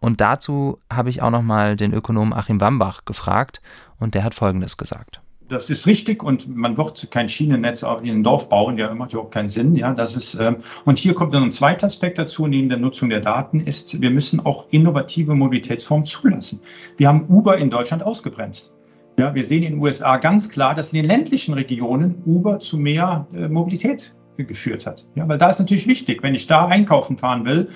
[0.00, 3.62] Und dazu habe ich auch nochmal den Ökonomen Achim Wambach gefragt
[4.00, 5.20] und der hat Folgendes gesagt.
[5.48, 9.34] Das ist richtig und man wird kein Schienennetz in ein Dorf bauen, ja, macht überhaupt
[9.34, 9.76] keinen Sinn.
[9.76, 13.10] Ja, das ist, ähm, und hier kommt dann ein zweiter Aspekt dazu, neben der Nutzung
[13.10, 16.60] der Daten, ist, wir müssen auch innovative Mobilitätsformen zulassen.
[16.96, 18.72] Wir haben Uber in Deutschland ausgebremst.
[19.18, 22.78] Ja, wir sehen in den USA ganz klar, dass in den ländlichen Regionen Uber zu
[22.78, 24.14] mehr äh, Mobilität
[24.46, 25.04] geführt hat.
[25.14, 27.68] Ja, weil da ist natürlich wichtig, wenn ich da einkaufen fahren will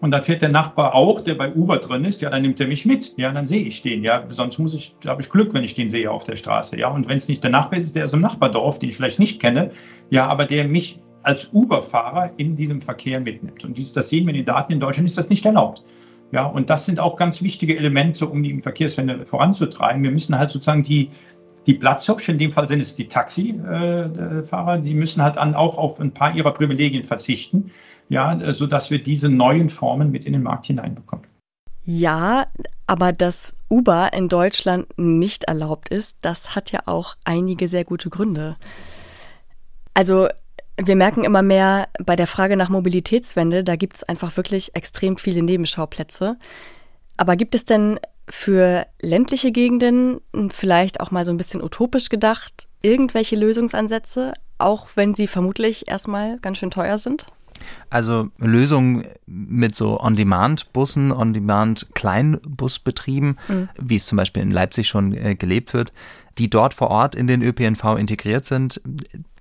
[0.00, 2.66] und dann fährt der Nachbar auch, der bei Uber drin ist, ja, dann nimmt er
[2.66, 3.14] mich mit.
[3.16, 4.02] Ja, dann sehe ich den.
[4.02, 6.76] Ja, sonst muss ich, habe ich Glück, wenn ich den sehe auf der Straße.
[6.76, 9.20] Ja, und wenn es nicht der Nachbar ist, der aus dem Nachbardorf, den ich vielleicht
[9.20, 9.70] nicht kenne,
[10.10, 13.64] ja, aber der mich als Uber-Fahrer in diesem Verkehr mitnimmt.
[13.64, 15.84] Und das sehen wir in den Daten in Deutschland, ist das nicht erlaubt.
[16.32, 20.02] Ja, und das sind auch ganz wichtige Elemente, um die Verkehrswende voranzutreiben.
[20.02, 21.10] Wir müssen halt sozusagen die,
[21.66, 26.00] die Platzhirsche, in dem Fall sind es die Taxifahrer, die müssen halt dann auch auf
[26.00, 27.70] ein paar ihrer Privilegien verzichten,
[28.08, 31.26] ja, sodass wir diese neuen Formen mit in den Markt hineinbekommen.
[31.84, 32.46] Ja,
[32.86, 38.10] aber dass Uber in Deutschland nicht erlaubt ist, das hat ja auch einige sehr gute
[38.10, 38.56] Gründe.
[39.94, 40.28] Also
[40.76, 45.16] wir merken immer mehr bei der Frage nach Mobilitätswende, da gibt es einfach wirklich extrem
[45.16, 46.38] viele Nebenschauplätze.
[47.16, 52.68] Aber gibt es denn für ländliche Gegenden vielleicht auch mal so ein bisschen utopisch gedacht
[52.82, 57.24] irgendwelche Lösungsansätze, auch wenn sie vermutlich erstmal ganz schön teuer sind?
[57.90, 63.68] Also Lösungen mit so On-Demand-Bussen, On-Demand-Kleinbusbetrieben, mhm.
[63.78, 65.92] wie es zum Beispiel in Leipzig schon äh, gelebt wird,
[66.38, 68.80] die dort vor Ort in den ÖPNV integriert sind,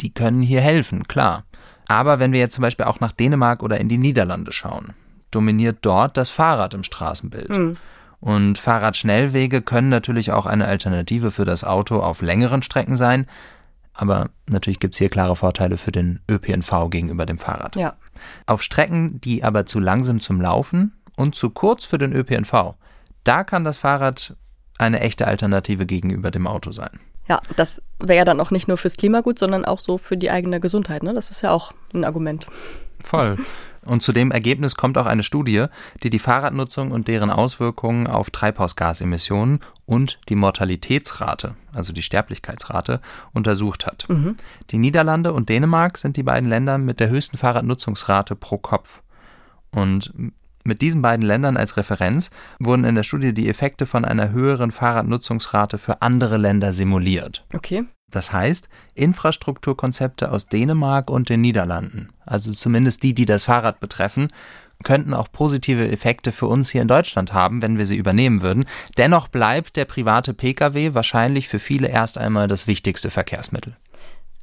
[0.02, 1.46] die können hier helfen, klar.
[1.88, 4.94] Aber wenn wir jetzt zum Beispiel auch nach Dänemark oder in die Niederlande schauen,
[5.32, 7.50] dominiert dort das Fahrrad im Straßenbild.
[7.50, 7.78] Mhm.
[8.22, 13.26] Und Fahrradschnellwege können natürlich auch eine Alternative für das Auto auf längeren Strecken sein.
[13.94, 17.76] Aber natürlich gibt es hier klare Vorteile für den ÖPNV gegenüber dem Fahrrad.
[17.76, 17.96] Ja.
[18.46, 22.76] Auf Strecken, die aber zu lang sind zum Laufen und zu kurz für den ÖPNV,
[23.24, 24.36] da kann das Fahrrad
[24.78, 27.00] eine echte Alternative gegenüber dem Auto sein.
[27.28, 30.18] Ja, das wäre ja dann auch nicht nur fürs Klima gut, sondern auch so für
[30.18, 31.04] die eigene Gesundheit.
[31.04, 31.14] Ne?
[31.14, 32.48] Das ist ja auch ein Argument.
[33.04, 33.38] Voll.
[33.86, 35.66] Und zu dem Ergebnis kommt auch eine Studie,
[36.04, 43.02] die die Fahrradnutzung und deren Auswirkungen auf Treibhausgasemissionen und die Mortalitätsrate, also die Sterblichkeitsrate,
[43.34, 44.06] untersucht hat.
[44.08, 44.38] Mhm.
[44.70, 49.02] Die Niederlande und Dänemark sind die beiden Länder mit der höchsten Fahrradnutzungsrate pro Kopf.
[49.72, 50.14] Und
[50.64, 54.72] mit diesen beiden Ländern als Referenz wurden in der Studie die Effekte von einer höheren
[54.72, 57.46] Fahrradnutzungsrate für andere Länder simuliert.
[57.54, 57.86] Okay.
[58.12, 64.32] Das heißt, Infrastrukturkonzepte aus Dänemark und den Niederlanden, also zumindest die, die das Fahrrad betreffen,
[64.84, 68.66] könnten auch positive Effekte für uns hier in Deutschland haben, wenn wir sie übernehmen würden.
[68.98, 73.76] Dennoch bleibt der private Pkw wahrscheinlich für viele erst einmal das wichtigste Verkehrsmittel.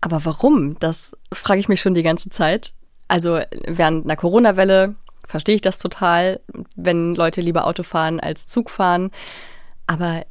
[0.00, 0.78] Aber warum?
[0.78, 2.72] Das frage ich mich schon die ganze Zeit.
[3.08, 4.94] Also während einer Corona-Welle
[5.26, 6.40] verstehe ich das total,
[6.76, 9.10] wenn Leute lieber Auto fahren als Zug fahren.
[9.86, 10.24] Aber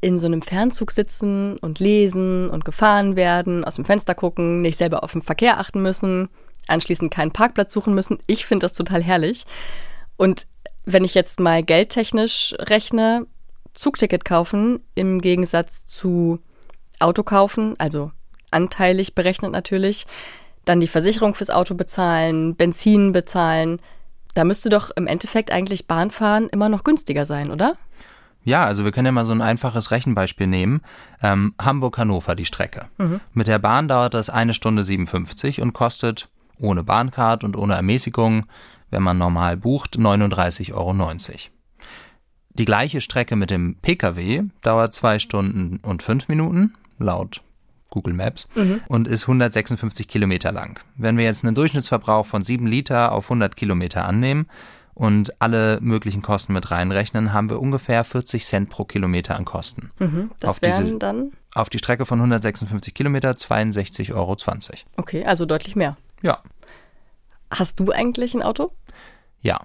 [0.00, 4.78] in so einem Fernzug sitzen und lesen und gefahren werden, aus dem Fenster gucken, nicht
[4.78, 6.28] selber auf den Verkehr achten müssen,
[6.68, 8.18] anschließend keinen Parkplatz suchen müssen.
[8.26, 9.44] Ich finde das total herrlich.
[10.16, 10.46] Und
[10.84, 13.26] wenn ich jetzt mal geldtechnisch rechne,
[13.74, 16.40] Zugticket kaufen im Gegensatz zu
[16.98, 18.10] Auto kaufen, also
[18.50, 20.06] anteilig berechnet natürlich,
[20.64, 23.80] dann die Versicherung fürs Auto bezahlen, Benzin bezahlen,
[24.34, 27.76] da müsste doch im Endeffekt eigentlich Bahnfahren immer noch günstiger sein, oder?
[28.42, 30.80] Ja, also wir können ja mal so ein einfaches Rechenbeispiel nehmen.
[31.22, 32.86] Ähm, Hamburg-Hannover, die Strecke.
[32.98, 33.20] Mhm.
[33.34, 36.28] Mit der Bahn dauert das eine Stunde 57 und kostet
[36.58, 38.46] ohne Bahncard und ohne Ermäßigung,
[38.90, 41.12] wenn man normal bucht, 39,90 Euro.
[42.54, 47.42] Die gleiche Strecke mit dem Pkw dauert zwei Stunden und fünf Minuten, laut
[47.90, 48.80] Google Maps, Mhm.
[48.88, 50.80] und ist 156 Kilometer lang.
[50.96, 54.46] Wenn wir jetzt einen Durchschnittsverbrauch von 7 Liter auf 100 Kilometer annehmen
[55.00, 59.90] und alle möglichen Kosten mit reinrechnen, haben wir ungefähr 40 Cent pro Kilometer an Kosten.
[59.98, 60.30] Mhm.
[60.40, 64.36] Das Auf diese- wären dann, Auf die Strecke von 156 Kilometer 62,20 Euro.
[64.98, 65.96] okay, also deutlich mehr.
[66.20, 66.40] Ja.
[67.50, 68.72] Hast du eigentlich ein Auto?
[69.40, 69.60] Ja.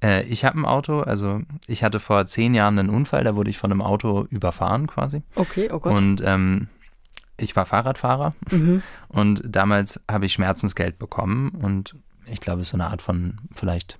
[0.00, 3.50] Äh, ich habe ein Auto, also ich hatte vor zehn Jahren einen Unfall, da wurde
[3.50, 5.22] ich von einem Auto überfahren quasi.
[5.34, 5.98] Okay, oh Gott.
[5.98, 6.68] Und ähm,
[7.36, 8.82] ich war Fahrradfahrer Mhm.
[9.08, 13.38] und damals habe ich Schmerzensgeld bekommen und ich glaube, es ist so eine Art von
[13.54, 13.98] vielleicht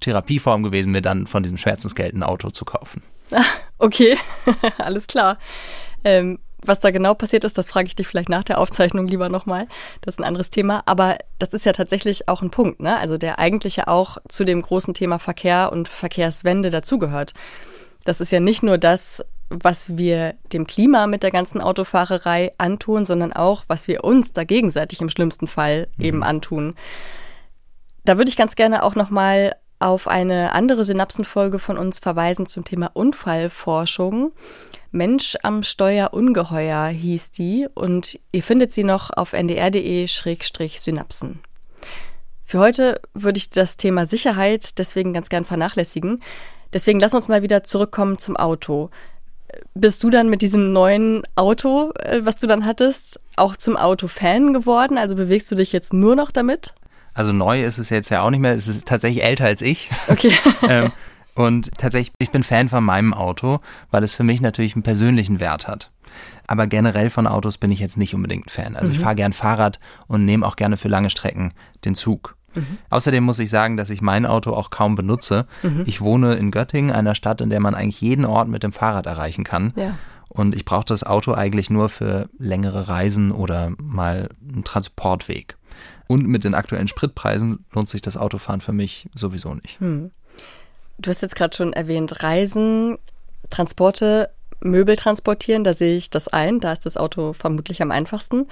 [0.00, 3.02] Therapieform gewesen, mir dann von diesem Schmerzensgeld ein Auto zu kaufen.
[3.78, 4.16] Okay,
[4.78, 5.38] alles klar.
[6.04, 9.28] Ähm, was da genau passiert ist, das frage ich dich vielleicht nach der Aufzeichnung lieber
[9.28, 9.66] nochmal.
[10.02, 10.82] Das ist ein anderes Thema.
[10.86, 12.98] Aber das ist ja tatsächlich auch ein Punkt, ne?
[12.98, 17.32] Also der eigentlich ja auch zu dem großen Thema Verkehr und Verkehrswende dazugehört.
[18.04, 23.04] Das ist ja nicht nur das, was wir dem Klima mit der ganzen Autofahrerei antun,
[23.04, 26.74] sondern auch, was wir uns da gegenseitig im schlimmsten Fall eben antun.
[28.04, 32.64] Da würde ich ganz gerne auch nochmal auf eine andere Synapsenfolge von uns verweisen zum
[32.64, 34.32] Thema Unfallforschung.
[34.90, 41.40] Mensch am Steuer Ungeheuer hieß die und ihr findet sie noch auf ndr.de-synapsen.
[42.44, 46.22] Für heute würde ich das Thema Sicherheit deswegen ganz gern vernachlässigen.
[46.72, 48.90] Deswegen lass uns mal wieder zurückkommen zum Auto.
[49.74, 54.52] Bist du dann mit diesem neuen Auto, äh, was du dann hattest, auch zum Auto-Fan
[54.52, 54.98] geworden?
[54.98, 56.74] Also bewegst du dich jetzt nur noch damit?
[57.20, 59.90] Also neu ist es jetzt ja auch nicht mehr, es ist tatsächlich älter als ich.
[60.08, 60.32] Okay.
[60.70, 60.90] ähm,
[61.34, 63.60] und tatsächlich, ich bin Fan von meinem Auto,
[63.90, 65.90] weil es für mich natürlich einen persönlichen Wert hat.
[66.46, 68.74] Aber generell von Autos bin ich jetzt nicht unbedingt Fan.
[68.74, 69.02] Also ich Mhm.
[69.02, 71.52] fahre gern Fahrrad und nehme auch gerne für lange Strecken
[71.84, 72.36] den Zug.
[72.54, 72.78] Mhm.
[72.88, 75.46] Außerdem muss ich sagen, dass ich mein Auto auch kaum benutze.
[75.62, 75.82] Mhm.
[75.84, 79.04] Ich wohne in Göttingen, einer Stadt, in der man eigentlich jeden Ort mit dem Fahrrad
[79.04, 79.74] erreichen kann.
[79.76, 79.94] Ja.
[80.30, 85.58] Und ich brauche das Auto eigentlich nur für längere Reisen oder mal einen Transportweg.
[86.06, 89.80] Und mit den aktuellen Spritpreisen lohnt sich das Autofahren für mich sowieso nicht.
[89.80, 90.10] Hm.
[90.98, 92.98] Du hast jetzt gerade schon erwähnt, Reisen,
[93.48, 98.46] Transporte, Möbel transportieren, da sehe ich das ein, da ist das Auto vermutlich am einfachsten.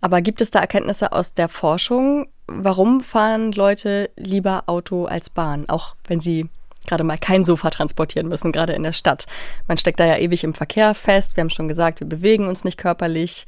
[0.00, 2.28] Aber gibt es da Erkenntnisse aus der Forschung?
[2.46, 6.48] Warum fahren Leute lieber Auto als Bahn, auch wenn sie
[6.86, 9.26] gerade mal kein Sofa transportieren müssen, gerade in der Stadt?
[9.68, 11.36] Man steckt da ja ewig im Verkehr fest.
[11.36, 13.44] Wir haben schon gesagt, wir bewegen uns nicht körperlich.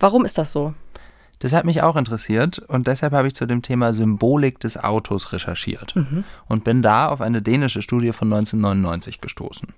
[0.00, 0.74] Warum ist das so?
[1.44, 5.30] Das hat mich auch interessiert und deshalb habe ich zu dem Thema Symbolik des Autos
[5.30, 6.24] recherchiert Mhm.
[6.48, 9.68] und bin da auf eine dänische Studie von 1999 gestoßen.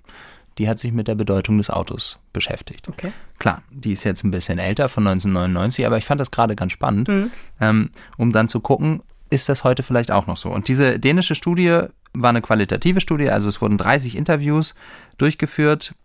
[0.59, 2.87] Die hat sich mit der Bedeutung des Autos beschäftigt.
[2.87, 3.11] Okay.
[3.37, 6.71] Klar, die ist jetzt ein bisschen älter, von 1999, aber ich fand das gerade ganz
[6.71, 7.31] spannend, Mhm.
[7.59, 10.49] ähm, um dann zu gucken, ist das heute vielleicht auch noch so.
[10.49, 11.81] Und diese dänische Studie
[12.13, 14.73] war eine qualitative Studie, also es wurden 30 Interviews
[15.17, 15.95] durchgeführt,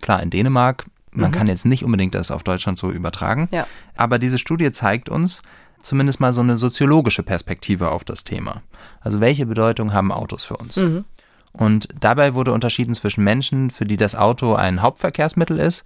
[0.00, 0.84] klar in Dänemark.
[1.12, 1.34] Man Mhm.
[1.34, 3.48] kann jetzt nicht unbedingt das auf Deutschland so übertragen.
[3.52, 3.66] Ja.
[3.96, 5.42] Aber diese Studie zeigt uns
[5.78, 8.62] zumindest mal so eine soziologische Perspektive auf das Thema.
[9.00, 10.76] Also welche Bedeutung haben Autos für uns?
[10.76, 11.04] Mhm.
[11.52, 15.84] Und dabei wurde unterschieden zwischen Menschen, für die das Auto ein Hauptverkehrsmittel ist,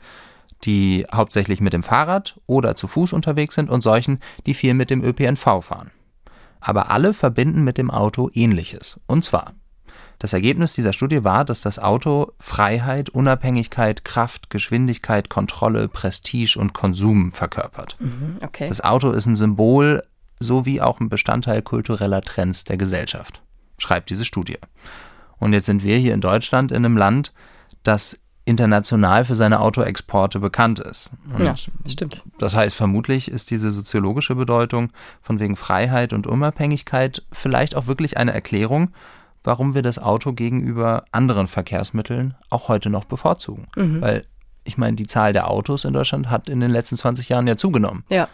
[0.65, 4.91] die hauptsächlich mit dem Fahrrad oder zu Fuß unterwegs sind und solchen, die viel mit
[4.91, 5.91] dem ÖPNV fahren.
[6.61, 9.01] Aber alle verbinden mit dem Auto Ähnliches.
[9.07, 9.55] Und zwar,
[10.19, 16.73] das Ergebnis dieser Studie war, dass das Auto Freiheit, Unabhängigkeit, Kraft, Geschwindigkeit, Kontrolle, Prestige und
[16.73, 17.97] Konsum verkörpert.
[17.99, 18.69] Mhm, okay.
[18.69, 20.03] Das Auto ist ein Symbol
[20.39, 23.43] sowie auch ein Bestandteil kultureller Trends der Gesellschaft,
[23.79, 24.59] schreibt diese Studie.
[25.39, 27.33] Und jetzt sind wir hier in Deutschland in einem Land,
[27.83, 31.11] das international für seine Autoexporte bekannt ist.
[31.35, 31.55] Und Ja,
[31.87, 32.23] stimmt.
[32.39, 34.89] Das heißt, vermutlich ist diese soziologische Bedeutung
[35.21, 38.93] von wegen Freiheit und Unabhängigkeit vielleicht auch wirklich eine Erklärung,
[39.47, 43.67] warum wir das Auto gegenüber anderen Verkehrsmitteln auch heute noch bevorzugen.
[43.77, 44.01] Mhm.
[44.01, 44.23] Weil
[44.65, 47.57] ich meine, die Zahl der Autos in Deutschland hat in den letzten 20 Jahren ja
[47.57, 48.05] zugenommen.
[48.09, 48.29] Ja.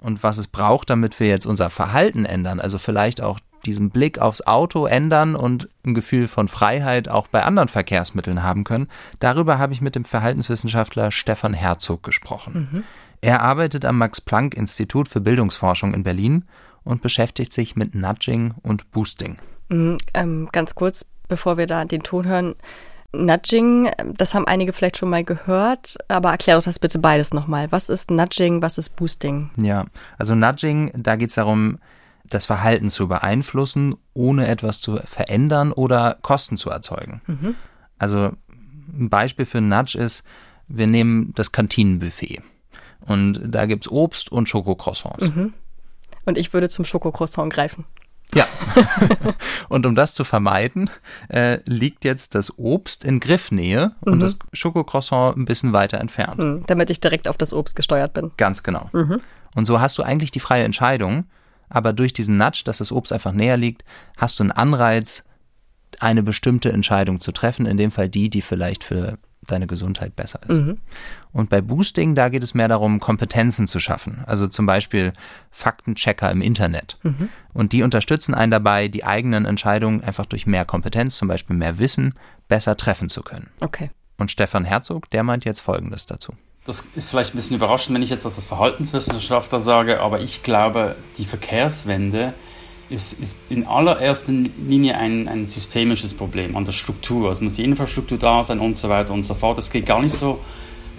[0.00, 4.18] Und was es braucht, damit wir jetzt unser Verhalten ändern, also vielleicht auch diesen Blick
[4.18, 8.88] aufs Auto ändern und ein Gefühl von Freiheit auch bei anderen Verkehrsmitteln haben können,
[9.18, 12.68] darüber habe ich mit dem Verhaltenswissenschaftler Stefan Herzog gesprochen.
[12.70, 12.84] Mhm.
[13.20, 16.44] Er arbeitet am Max-Planck-Institut für Bildungsforschung in Berlin
[16.84, 19.38] und beschäftigt sich mit Nudging und Boosting.
[19.68, 22.54] Mhm, ähm, ganz kurz, bevor wir da den Ton hören.
[23.12, 27.32] Nudging, ähm, das haben einige vielleicht schon mal gehört, aber erklär doch das bitte beides
[27.32, 27.70] nochmal.
[27.72, 29.50] Was ist Nudging, was ist Boosting?
[29.56, 29.86] Ja,
[30.18, 31.78] also Nudging, da geht es darum,
[32.24, 37.22] das Verhalten zu beeinflussen, ohne etwas zu verändern oder Kosten zu erzeugen.
[37.26, 37.54] Mhm.
[37.98, 38.32] Also
[38.92, 40.24] Ein Beispiel für Nudge ist,
[40.68, 42.42] wir nehmen das Kantinenbuffet.
[43.06, 45.28] Und da gibt es Obst und Schokocroissants.
[45.28, 45.54] Mhm.
[46.24, 47.84] Und ich würde zum Schokocroissant greifen.
[48.34, 48.46] Ja.
[49.68, 50.90] und um das zu vermeiden,
[51.28, 54.12] äh, liegt jetzt das Obst in Griffnähe mhm.
[54.12, 56.38] und das Schokocroissant ein bisschen weiter entfernt.
[56.38, 58.32] Mhm, damit ich direkt auf das Obst gesteuert bin.
[58.36, 58.90] Ganz genau.
[58.92, 59.20] Mhm.
[59.54, 61.24] Und so hast du eigentlich die freie Entscheidung,
[61.68, 63.84] aber durch diesen Nudge, dass das Obst einfach näher liegt,
[64.16, 65.24] hast du einen Anreiz,
[66.00, 70.40] eine bestimmte Entscheidung zu treffen, in dem Fall die, die vielleicht für deine Gesundheit besser
[70.48, 70.56] ist.
[70.56, 70.78] Mhm.
[71.32, 74.22] Und bei Boosting, da geht es mehr darum, Kompetenzen zu schaffen.
[74.26, 75.12] Also zum Beispiel
[75.50, 76.98] Faktenchecker im Internet.
[77.02, 77.28] Mhm.
[77.52, 81.78] Und die unterstützen einen dabei, die eigenen Entscheidungen einfach durch mehr Kompetenz, zum Beispiel mehr
[81.78, 82.14] Wissen,
[82.48, 83.48] besser treffen zu können.
[83.60, 83.90] Okay.
[84.18, 86.32] Und Stefan Herzog, der meint jetzt Folgendes dazu.
[86.64, 90.42] Das ist vielleicht ein bisschen überraschend, wenn ich jetzt das als Verhaltenswissenschaftler sage, aber ich
[90.42, 92.34] glaube, die Verkehrswende
[92.88, 97.30] ist, ist in allererster Linie ein, ein systemisches Problem an der Struktur.
[97.30, 99.58] Es muss die Infrastruktur da sein und so weiter und so fort.
[99.58, 100.40] Es geht gar nicht so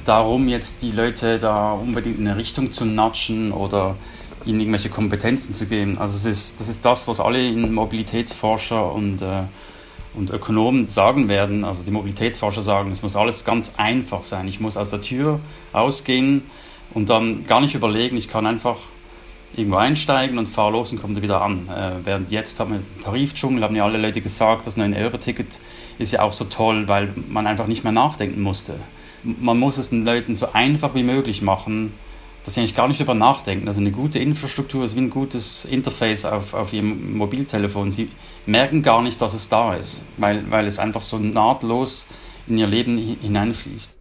[0.06, 3.96] darum, jetzt die Leute da unbedingt in eine Richtung zu natschen oder
[4.46, 5.98] ihnen irgendwelche Kompetenzen zu geben.
[5.98, 9.44] Also es ist, das ist das, was alle Mobilitätsforscher und, äh,
[10.14, 11.64] und Ökonomen sagen werden.
[11.64, 14.48] Also die Mobilitätsforscher sagen, es muss alles ganz einfach sein.
[14.48, 15.40] Ich muss aus der Tür
[15.74, 16.44] ausgehen
[16.94, 18.78] und dann gar nicht überlegen, ich kann einfach
[19.58, 21.68] irgendwo einsteigen und fahre los und komme wieder an.
[21.68, 25.60] Äh, während jetzt haben wir den Tarifdschungel, haben ja alle Leute gesagt, das 9-Euro-Ticket
[25.98, 28.76] ist ja auch so toll, weil man einfach nicht mehr nachdenken musste.
[29.24, 31.94] Man muss es den Leuten so einfach wie möglich machen,
[32.44, 33.68] dass sie eigentlich gar nicht über nachdenken.
[33.68, 37.92] Also eine gute Infrastruktur ist wie ein gutes Interface auf, auf ihrem Mobiltelefon.
[37.92, 38.12] Sie
[38.46, 42.08] merken gar nicht, dass es da ist, weil, weil es einfach so nahtlos
[42.46, 43.97] in ihr Leben hineinfließt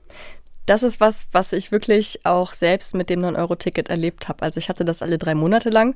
[0.66, 4.42] das ist was, was ich wirklich auch selbst mit dem 9-Euro-Ticket erlebt habe.
[4.42, 5.94] Also ich hatte das alle drei Monate lang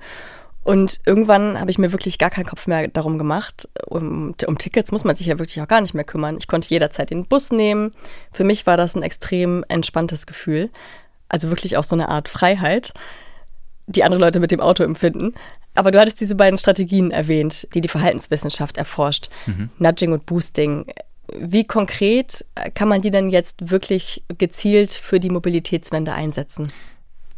[0.62, 3.68] und irgendwann habe ich mir wirklich gar keinen Kopf mehr darum gemacht.
[3.86, 6.36] Um, um, Tickets muss man sich ja wirklich auch gar nicht mehr kümmern.
[6.38, 7.94] Ich konnte jederzeit den Bus nehmen.
[8.30, 10.70] Für mich war das ein extrem entspanntes Gefühl.
[11.28, 12.92] Also wirklich auch so eine Art Freiheit,
[13.86, 15.34] die andere Leute mit dem Auto empfinden.
[15.74, 19.30] Aber du hattest diese beiden Strategien erwähnt, die die Verhaltenswissenschaft erforscht.
[19.46, 19.70] Mhm.
[19.78, 20.84] Nudging und Boosting.
[21.38, 26.68] Wie konkret kann man die denn jetzt wirklich gezielt für die Mobilitätswende einsetzen?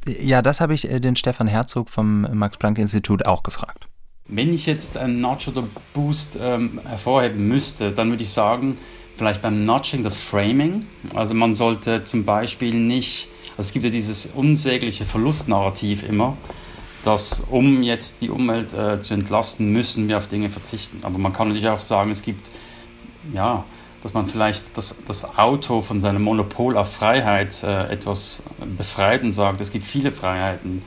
[0.06, 3.88] Ja, das habe ich äh, den Stefan Herzog vom Max-Planck-Institut auch gefragt.
[4.26, 5.64] Wenn ich jetzt einen Notch oder
[5.94, 8.78] Boost ähm, hervorheben müsste, dann würde ich sagen,
[9.16, 10.86] vielleicht beim Notching das Framing.
[11.14, 16.36] Also man sollte zum Beispiel nicht, also es gibt ja dieses unsägliche Verlustnarrativ immer,
[17.04, 21.00] dass um jetzt die Umwelt äh, zu entlasten, müssen wir auf Dinge verzichten.
[21.02, 22.50] Aber man kann natürlich auch sagen, es gibt
[23.32, 23.64] ja
[24.02, 28.42] dass man vielleicht das, das Auto von seinem Monopol auf Freiheit äh, etwas
[28.76, 30.82] befreit und sagt, es gibt viele Freiheiten.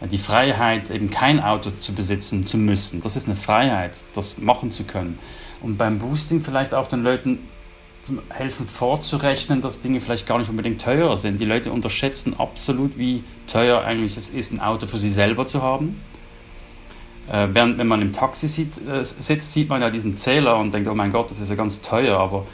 [0.00, 4.70] Die Freiheit, eben kein Auto zu besitzen zu müssen, das ist eine Freiheit, das machen
[4.70, 5.18] zu können.
[5.60, 7.40] Und beim Boosting vielleicht auch den Leuten
[8.02, 11.40] zum helfen vorzurechnen, dass Dinge vielleicht gar nicht unbedingt teurer sind.
[11.40, 15.62] Die Leute unterschätzen absolut, wie teuer eigentlich es ist, ein Auto für sie selber zu
[15.62, 16.00] haben.
[17.30, 20.72] Äh, während wenn man im Taxi sieht, äh, sitzt, sieht man ja diesen Zähler und
[20.72, 22.46] denkt, oh mein Gott, das ist ja ganz teuer, aber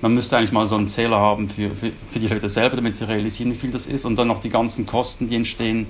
[0.00, 2.96] man müsste eigentlich mal so einen Zähler haben für, für, für die Leute selber, damit
[2.96, 5.86] sie realisieren, wie viel das ist und dann noch die ganzen Kosten, die entstehen,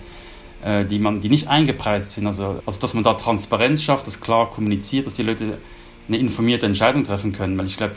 [0.64, 2.26] äh, die, man, die nicht eingepreist sind.
[2.26, 5.58] Also, also dass man da Transparenz schafft, das klar kommuniziert, dass die Leute
[6.08, 7.56] eine informierte Entscheidung treffen können.
[7.56, 7.94] Weil ich glaube,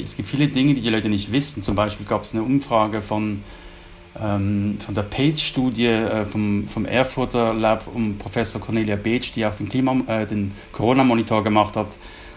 [0.00, 1.62] es gibt viele Dinge, die die Leute nicht wissen.
[1.62, 3.42] Zum Beispiel gab es eine Umfrage von
[4.18, 9.68] von der PACE-Studie äh, vom, vom Erfurter Lab um Professor Cornelia Beetsch, die auch den,
[10.08, 11.88] äh, den Corona-Monitor gemacht hat,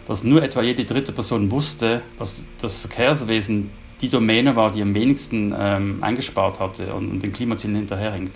[0.07, 3.69] dass nur etwa jede dritte Person wusste, dass das Verkehrswesen
[4.01, 8.31] die Domäne war, die am wenigsten ähm, eingespart hatte und, und den Klimazielen hinterherhängt.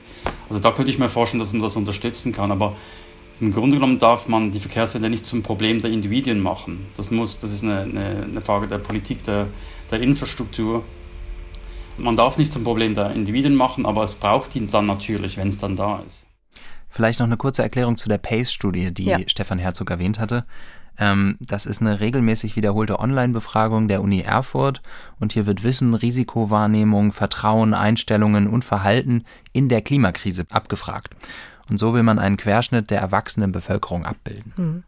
[0.49, 2.75] Also da könnte ich mir vorstellen, dass man das unterstützen kann, aber
[3.39, 6.85] im Grunde genommen darf man die Verkehrswende nicht zum Problem der Individuen machen.
[6.95, 9.47] Das, muss, das ist eine, eine, eine Frage der Politik, der,
[9.89, 10.83] der Infrastruktur
[11.97, 15.37] man darf es nicht zum Problem der Individuen machen, aber es braucht ihn dann natürlich,
[15.37, 16.27] wenn es dann da ist.
[16.89, 19.19] Vielleicht noch eine kurze Erklärung zu der PACE-Studie, die ja.
[19.27, 20.45] Stefan Herzog erwähnt hatte.
[20.97, 24.81] Ähm, das ist eine regelmäßig wiederholte Online-Befragung der Uni Erfurt
[25.19, 29.23] und hier wird Wissen, Risikowahrnehmung, Vertrauen, Einstellungen und Verhalten
[29.53, 31.15] in der Klimakrise abgefragt.
[31.69, 34.53] Und so will man einen Querschnitt der erwachsenen Bevölkerung abbilden.
[34.55, 34.83] Mhm.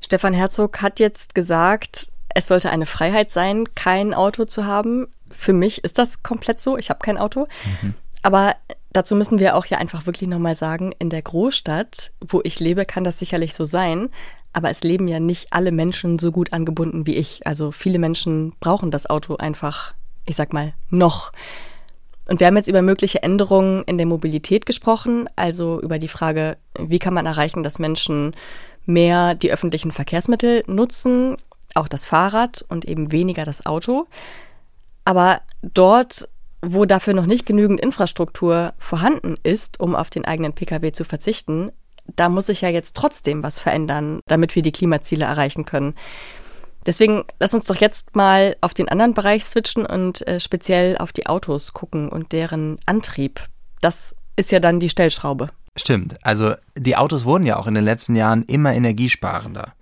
[0.00, 5.08] Stefan Herzog hat jetzt gesagt, es sollte eine Freiheit sein, kein Auto zu haben.
[5.32, 6.76] Für mich ist das komplett so.
[6.76, 7.48] Ich habe kein Auto.
[7.82, 7.94] Mhm.
[8.22, 8.54] Aber
[8.92, 12.84] dazu müssen wir auch ja einfach wirklich nochmal sagen, in der Großstadt, wo ich lebe,
[12.84, 14.10] kann das sicherlich so sein.
[14.52, 17.46] Aber es leben ja nicht alle Menschen so gut angebunden wie ich.
[17.46, 19.94] Also viele Menschen brauchen das Auto einfach,
[20.26, 21.32] ich sag mal, noch.
[22.28, 26.56] Und wir haben jetzt über mögliche Änderungen in der Mobilität gesprochen, also über die Frage,
[26.78, 28.36] wie kann man erreichen, dass Menschen
[28.84, 31.36] mehr die öffentlichen Verkehrsmittel nutzen,
[31.76, 34.06] auch das Fahrrad und eben weniger das Auto.
[35.04, 36.28] Aber dort,
[36.60, 41.72] wo dafür noch nicht genügend Infrastruktur vorhanden ist, um auf den eigenen Pkw zu verzichten,
[42.16, 45.94] da muss sich ja jetzt trotzdem was verändern, damit wir die Klimaziele erreichen können.
[46.84, 51.12] Deswegen lass uns doch jetzt mal auf den anderen Bereich switchen und äh, speziell auf
[51.12, 53.40] die Autos gucken und deren Antrieb.
[53.80, 55.50] Das ist ja dann die Stellschraube.
[55.76, 56.16] Stimmt.
[56.22, 59.74] Also die Autos wurden ja auch in den letzten Jahren immer energiesparender.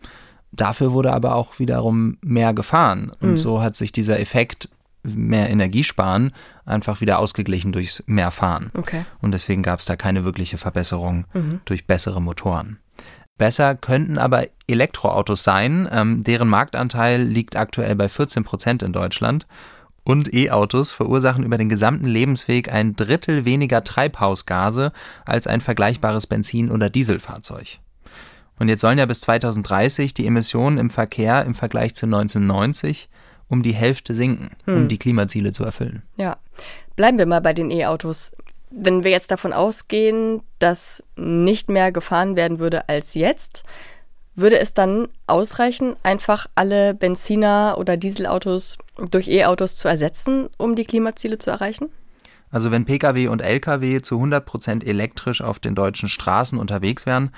[0.61, 3.13] Dafür wurde aber auch wiederum mehr gefahren.
[3.21, 3.39] Und mhm.
[3.39, 4.69] so hat sich dieser Effekt
[5.03, 6.33] mehr Energie sparen,
[6.67, 8.71] einfach wieder ausgeglichen durchs mehr Fahren.
[8.77, 9.07] Okay.
[9.23, 11.63] Und deswegen gab es da keine wirkliche Verbesserung mhm.
[11.65, 12.79] durch bessere Motoren.
[13.39, 15.89] Besser könnten aber Elektroautos sein.
[15.91, 19.47] Ähm, deren Marktanteil liegt aktuell bei 14 Prozent in Deutschland.
[20.05, 24.93] Und E-Autos verursachen über den gesamten Lebensweg ein Drittel weniger Treibhausgase
[25.25, 27.79] als ein vergleichbares Benzin- oder Dieselfahrzeug.
[28.61, 33.09] Und jetzt sollen ja bis 2030 die Emissionen im Verkehr im Vergleich zu 1990
[33.49, 34.77] um die Hälfte sinken, hm.
[34.77, 36.03] um die Klimaziele zu erfüllen.
[36.17, 36.37] Ja.
[36.95, 38.33] Bleiben wir mal bei den E-Autos.
[38.71, 43.65] Wenn wir jetzt davon ausgehen, dass nicht mehr gefahren werden würde als jetzt,
[44.37, 48.79] würde es dann ausreichen, einfach alle Benziner- oder Dieselautos
[49.11, 51.89] durch E-Autos zu ersetzen, um die Klimaziele zu erreichen?
[52.51, 57.31] Also wenn Pkw und Lkw zu 100 Prozent elektrisch auf den deutschen Straßen unterwegs wären,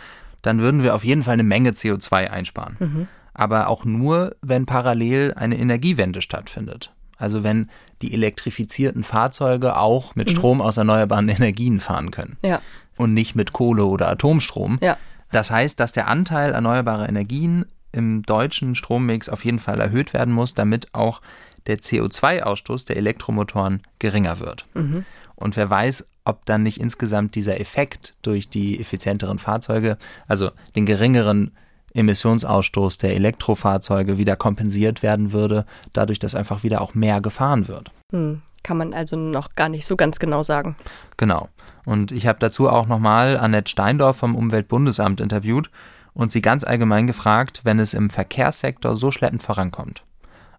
[0.42, 2.76] dann würden wir auf jeden Fall eine Menge CO2 einsparen.
[2.78, 6.92] Mhm aber auch nur, wenn parallel eine Energiewende stattfindet.
[7.16, 7.70] Also wenn
[8.02, 10.32] die elektrifizierten Fahrzeuge auch mit mhm.
[10.32, 12.36] Strom aus erneuerbaren Energien fahren können.
[12.42, 12.60] Ja.
[12.96, 14.78] Und nicht mit Kohle oder Atomstrom.
[14.82, 14.96] Ja.
[15.30, 20.34] Das heißt, dass der Anteil erneuerbarer Energien im deutschen Strommix auf jeden Fall erhöht werden
[20.34, 21.22] muss, damit auch
[21.66, 24.66] der CO2-Ausstoß der Elektromotoren geringer wird.
[24.74, 25.04] Mhm.
[25.36, 29.98] Und wer weiß, ob dann nicht insgesamt dieser Effekt durch die effizienteren Fahrzeuge,
[30.28, 31.52] also den geringeren
[31.94, 37.90] Emissionsausstoß der Elektrofahrzeuge wieder kompensiert werden würde, dadurch, dass einfach wieder auch mehr gefahren wird.
[38.12, 40.76] Hm, kann man also noch gar nicht so ganz genau sagen.
[41.16, 41.48] Genau.
[41.84, 45.70] Und ich habe dazu auch nochmal Annette Steindorf vom Umweltbundesamt interviewt
[46.14, 50.04] und sie ganz allgemein gefragt, wenn es im Verkehrssektor so schleppend vorankommt.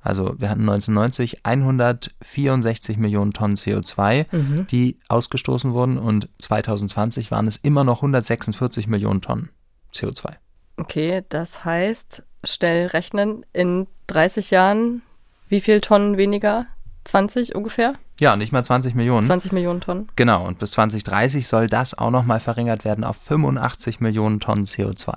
[0.03, 4.67] Also wir hatten 1990 164 Millionen Tonnen CO2, mhm.
[4.67, 9.49] die ausgestoßen wurden und 2020 waren es immer noch 146 Millionen Tonnen
[9.93, 10.33] CO2.
[10.75, 15.03] Okay, das heißt, schnell rechnen, in 30 Jahren
[15.47, 16.65] wie viel Tonnen weniger?
[17.03, 17.95] 20 ungefähr?
[18.19, 19.25] Ja, nicht mal 20 Millionen.
[19.25, 20.07] 20 Millionen Tonnen.
[20.15, 25.13] Genau, und bis 2030 soll das auch nochmal verringert werden auf 85 Millionen Tonnen CO2.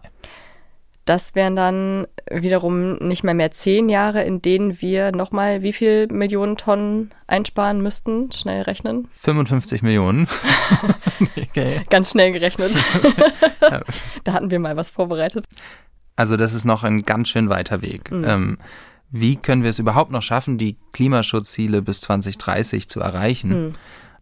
[1.06, 6.08] Das wären dann wiederum nicht mehr mehr zehn Jahre, in denen wir nochmal wie viel
[6.08, 8.32] Millionen Tonnen einsparen müssten?
[8.32, 9.06] Schnell rechnen.
[9.10, 10.26] 55 Millionen.
[11.36, 11.82] okay.
[11.90, 12.72] Ganz schnell gerechnet.
[14.24, 15.44] da hatten wir mal was vorbereitet.
[16.16, 18.10] Also das ist noch ein ganz schön weiter Weg.
[18.10, 18.24] Mhm.
[18.26, 18.58] Ähm,
[19.12, 23.66] wie können wir es überhaupt noch schaffen, die Klimaschutzziele bis 2030 zu erreichen?
[23.66, 23.72] Mhm.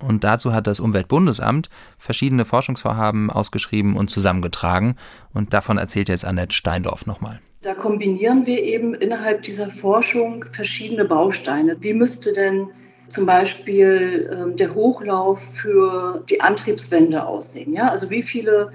[0.06, 4.96] Und dazu hat das Umweltbundesamt verschiedene Forschungsvorhaben ausgeschrieben und zusammengetragen.
[5.32, 7.40] Und davon erzählt jetzt Annette Steindorf nochmal.
[7.62, 11.76] Da kombinieren wir eben innerhalb dieser Forschung verschiedene Bausteine.
[11.80, 12.68] Wie müsste denn
[13.08, 17.72] zum Beispiel ähm, der Hochlauf für die Antriebswende aussehen?
[17.72, 17.88] Ja?
[17.88, 18.70] Also wie viele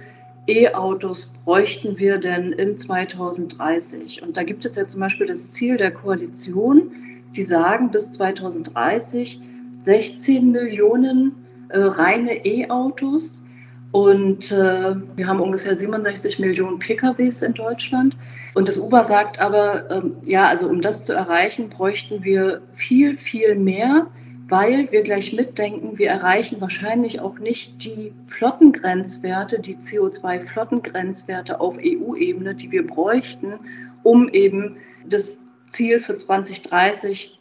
[0.48, 4.24] E-Autos bräuchten wir denn in 2030?
[4.24, 6.92] Und da gibt es ja zum Beispiel das Ziel der Koalition,
[7.36, 9.42] die sagen, bis 2030
[9.82, 13.46] 16 Millionen äh, reine E-Autos
[13.92, 18.16] und äh, wir haben ungefähr 67 Millionen PKWs in Deutschland.
[18.54, 23.16] Und das Uber sagt aber, ähm, ja, also um das zu erreichen, bräuchten wir viel,
[23.16, 24.08] viel mehr,
[24.48, 32.54] weil wir gleich mitdenken, wir erreichen wahrscheinlich auch nicht die Flottengrenzwerte, die CO2-Flottengrenzwerte auf EU-Ebene,
[32.56, 33.60] die wir bräuchten,
[34.04, 34.78] um eben
[35.08, 37.40] das Ziel für 2030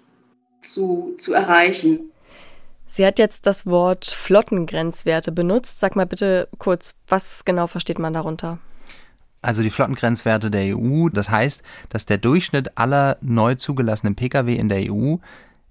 [0.60, 2.10] zu, zu erreichen.
[2.88, 5.78] Sie hat jetzt das Wort Flottengrenzwerte benutzt.
[5.78, 8.58] Sag mal bitte kurz, was genau versteht man darunter?
[9.42, 14.68] Also die Flottengrenzwerte der EU, das heißt, dass der Durchschnitt aller neu zugelassenen Pkw in
[14.68, 15.16] der EU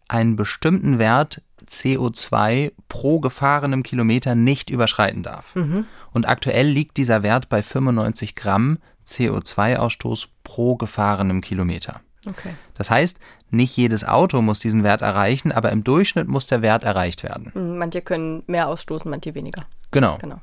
[0.08, 5.54] einen bestimmten Wert CO2 pro gefahrenem Kilometer nicht überschreiten darf.
[5.56, 5.86] Mhm.
[6.14, 12.02] Und aktuell liegt dieser Wert bei 95 Gramm CO2-Ausstoß pro gefahrenem Kilometer.
[12.26, 12.56] Okay.
[12.76, 13.20] Das heißt,
[13.50, 17.52] nicht jedes Auto muss diesen Wert erreichen, aber im Durchschnitt muss der Wert erreicht werden.
[17.54, 19.66] Hm, manche können mehr ausstoßen, manche weniger.
[19.92, 20.18] Genau.
[20.18, 20.42] genau.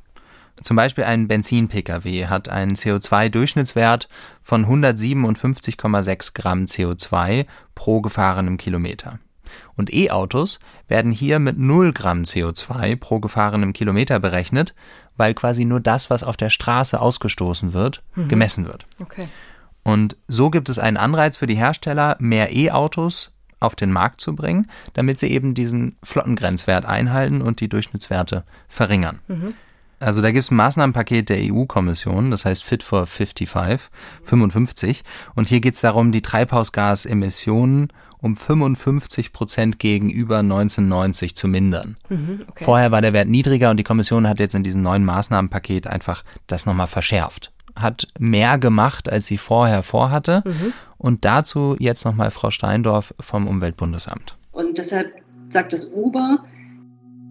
[0.63, 4.09] Zum Beispiel ein Benzin-Pkw hat einen CO2-Durchschnittswert
[4.41, 9.19] von 157,6 Gramm CO2 pro gefahrenem Kilometer.
[9.77, 14.75] Und E-Autos werden hier mit 0 Gramm CO2 pro gefahrenem Kilometer berechnet,
[15.17, 18.29] weil quasi nur das, was auf der Straße ausgestoßen wird, mhm.
[18.29, 18.87] gemessen wird.
[19.01, 19.29] Okay.
[19.85, 23.31] Und so gibt es einen Anreiz für die Hersteller, mehr E-Autos
[23.61, 29.21] auf den Markt zu bringen, damit sie eben diesen Flottengrenzwert einhalten und die Durchschnittswerte verringern.
[29.29, 29.55] Mhm.
[30.01, 33.91] Also da gibt es ein Maßnahmenpaket der EU-Kommission, das heißt Fit for 55,
[34.23, 35.03] 55.
[35.35, 41.97] Und hier geht es darum, die Treibhausgasemissionen um 55 Prozent gegenüber 1990 zu mindern.
[42.09, 42.65] Mhm, okay.
[42.65, 46.23] Vorher war der Wert niedriger und die Kommission hat jetzt in diesem neuen Maßnahmenpaket einfach
[46.47, 47.54] das nochmal verschärft.
[47.77, 50.43] Hat mehr gemacht, als sie vorher vorhatte.
[50.45, 50.73] Mhm.
[50.99, 54.37] Und dazu jetzt nochmal Frau Steindorf vom Umweltbundesamt.
[54.53, 55.13] Und deshalb
[55.49, 56.45] sagt das Uber,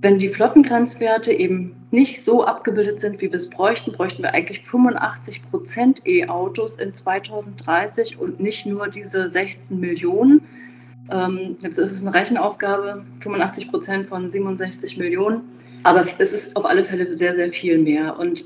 [0.04, 4.60] wenn die Flottengrenzwerte eben nicht so abgebildet sind, wie wir es bräuchten, bräuchten wir eigentlich
[4.62, 10.42] 85 Prozent E-Autos in 2030 und nicht nur diese 16 Millionen.
[11.10, 15.42] Ähm, jetzt ist es eine Rechenaufgabe, 85 Prozent von 67 Millionen.
[15.84, 18.20] Aber es ist auf alle Fälle sehr, sehr viel mehr.
[18.20, 18.46] Und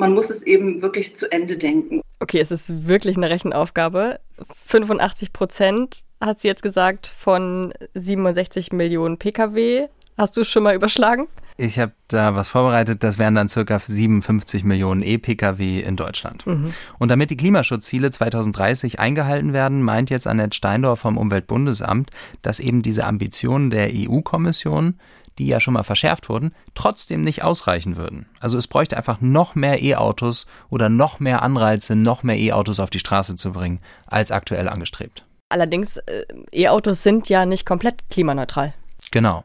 [0.00, 2.00] man muss es eben wirklich zu Ende denken.
[2.18, 4.18] Okay, es ist wirklich eine Rechenaufgabe.
[4.66, 9.86] 85 Prozent, hat sie jetzt gesagt, von 67 Millionen Pkw.
[10.18, 11.28] Hast du es schon mal überschlagen?
[11.56, 16.46] Ich habe da was vorbereitet, das wären dann circa 57 Millionen E-Pkw in Deutschland.
[16.46, 16.72] Mhm.
[16.98, 22.80] Und damit die Klimaschutzziele 2030 eingehalten werden, meint jetzt Annette Steindorf vom Umweltbundesamt, dass eben
[22.80, 24.94] diese Ambitionen der EU-Kommission,
[25.40, 28.26] die ja schon mal verschärft wurden, trotzdem nicht ausreichen würden.
[28.40, 32.90] Also es bräuchte einfach noch mehr E-Autos oder noch mehr Anreize, noch mehr E-Autos auf
[32.90, 35.24] die Straße zu bringen, als aktuell angestrebt.
[35.48, 38.74] Allerdings, äh, E-Autos sind ja nicht komplett klimaneutral.
[39.10, 39.44] Genau.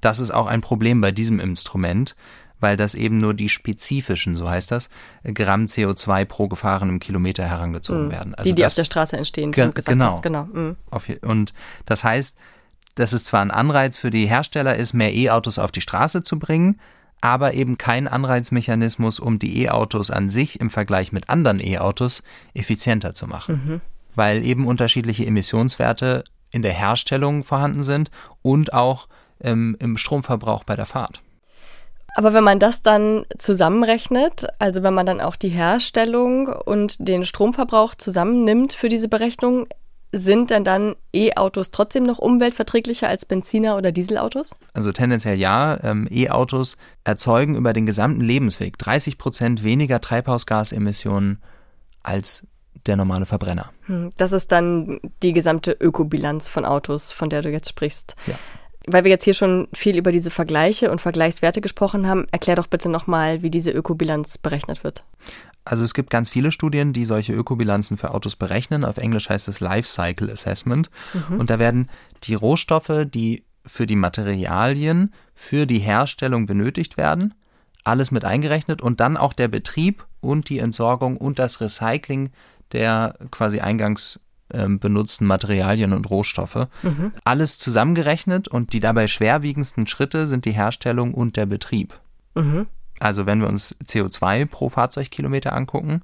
[0.00, 2.16] Das ist auch ein Problem bei diesem Instrument,
[2.58, 4.88] weil das eben nur die spezifischen, so heißt das,
[5.22, 8.10] Gramm CO2 pro gefahrenem Kilometer herangezogen mhm.
[8.10, 8.34] werden.
[8.34, 10.12] Also die, die das, auf der Straße entstehen, ge genau.
[10.12, 10.44] Hast, genau.
[10.44, 10.76] Mhm.
[11.22, 12.36] Und das heißt,
[12.96, 16.38] dass es zwar ein Anreiz für die Hersteller ist, mehr E-Autos auf die Straße zu
[16.38, 16.80] bringen,
[17.20, 22.22] aber eben kein Anreizmechanismus, um die E-Autos an sich im Vergleich mit anderen E-Autos
[22.54, 23.62] effizienter zu machen.
[23.64, 23.80] Mhm.
[24.14, 28.10] Weil eben unterschiedliche Emissionswerte in der Herstellung vorhanden sind
[28.42, 29.08] und auch
[29.40, 31.20] ähm, im Stromverbrauch bei der Fahrt.
[32.16, 37.26] Aber wenn man das dann zusammenrechnet, also wenn man dann auch die Herstellung und den
[37.26, 39.66] Stromverbrauch zusammennimmt für diese Berechnung,
[40.18, 44.54] sind denn dann E-Autos trotzdem noch umweltverträglicher als Benziner oder Dieselautos?
[44.72, 45.78] Also tendenziell ja.
[45.82, 51.42] Ähm, E-Autos erzeugen über den gesamten Lebensweg 30 Prozent weniger Treibhausgasemissionen
[52.02, 52.46] als
[52.86, 53.72] der normale Verbrenner.
[53.86, 58.14] Hm, das ist dann die gesamte Ökobilanz von Autos, von der du jetzt sprichst.
[58.26, 58.38] Ja
[58.86, 62.68] weil wir jetzt hier schon viel über diese Vergleiche und Vergleichswerte gesprochen haben, erklär doch
[62.68, 65.04] bitte nochmal, wie diese Ökobilanz berechnet wird.
[65.64, 68.84] Also es gibt ganz viele Studien, die solche Ökobilanzen für Autos berechnen.
[68.84, 70.90] Auf Englisch heißt es Life Cycle Assessment.
[71.12, 71.40] Mhm.
[71.40, 71.90] Und da werden
[72.22, 77.34] die Rohstoffe, die für die Materialien, für die Herstellung benötigt werden,
[77.82, 82.30] alles mit eingerechnet und dann auch der Betrieb und die Entsorgung und das Recycling
[82.72, 84.20] der quasi eingangs
[84.52, 86.68] ähm, benutzten Materialien und Rohstoffe.
[86.82, 87.12] Mhm.
[87.24, 91.98] Alles zusammengerechnet und die dabei schwerwiegendsten Schritte sind die Herstellung und der Betrieb.
[92.34, 92.66] Mhm.
[92.98, 96.02] Also wenn wir uns CO2 pro Fahrzeugkilometer angucken,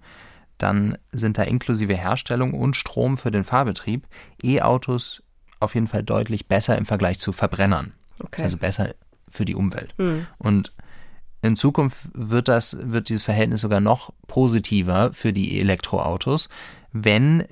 [0.58, 4.06] dann sind da inklusive Herstellung und Strom für den Fahrbetrieb
[4.42, 5.22] E-Autos
[5.60, 7.92] auf jeden Fall deutlich besser im Vergleich zu Verbrennern.
[8.18, 8.42] Okay.
[8.42, 8.94] Also besser
[9.28, 9.94] für die Umwelt.
[9.98, 10.26] Mhm.
[10.38, 10.72] Und
[11.40, 16.48] in Zukunft wird das, wird dieses Verhältnis sogar noch positiver für die Elektroautos,
[16.92, 17.44] wenn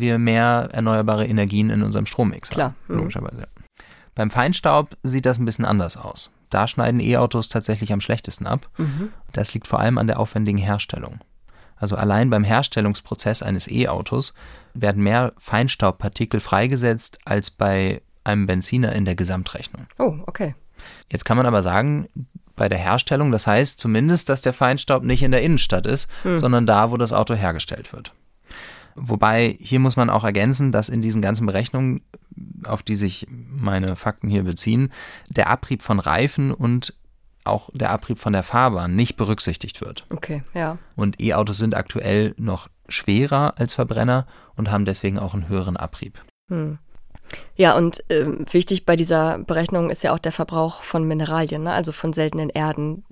[0.00, 2.68] wir mehr erneuerbare Energien in unserem Strommix Klar.
[2.68, 2.76] haben.
[2.88, 2.98] Mhm.
[2.98, 3.48] Logischerweise.
[4.14, 6.30] Beim Feinstaub sieht das ein bisschen anders aus.
[6.50, 8.68] Da schneiden E-Autos tatsächlich am schlechtesten ab.
[8.78, 9.10] Mhm.
[9.32, 11.20] Das liegt vor allem an der aufwendigen Herstellung.
[11.76, 14.32] Also allein beim Herstellungsprozess eines E-Autos
[14.72, 19.86] werden mehr Feinstaubpartikel freigesetzt als bei einem Benziner in der Gesamtrechnung.
[19.98, 20.54] Oh, okay.
[21.10, 22.08] Jetzt kann man aber sagen,
[22.54, 26.38] bei der Herstellung, das heißt zumindest, dass der Feinstaub nicht in der Innenstadt ist, mhm.
[26.38, 28.12] sondern da, wo das Auto hergestellt wird.
[28.96, 32.00] Wobei hier muss man auch ergänzen, dass in diesen ganzen Berechnungen,
[32.66, 34.92] auf die sich meine Fakten hier beziehen,
[35.28, 36.94] der Abrieb von Reifen und
[37.44, 40.04] auch der Abrieb von der Fahrbahn nicht berücksichtigt wird.
[40.12, 40.78] Okay, ja.
[40.96, 44.26] Und E-Autos sind aktuell noch schwerer als Verbrenner
[44.56, 46.20] und haben deswegen auch einen höheren Abrieb.
[46.48, 46.78] Hm.
[47.56, 51.72] Ja, und äh, wichtig bei dieser Berechnung ist ja auch der Verbrauch von Mineralien, ne?
[51.72, 53.04] also von seltenen Erden.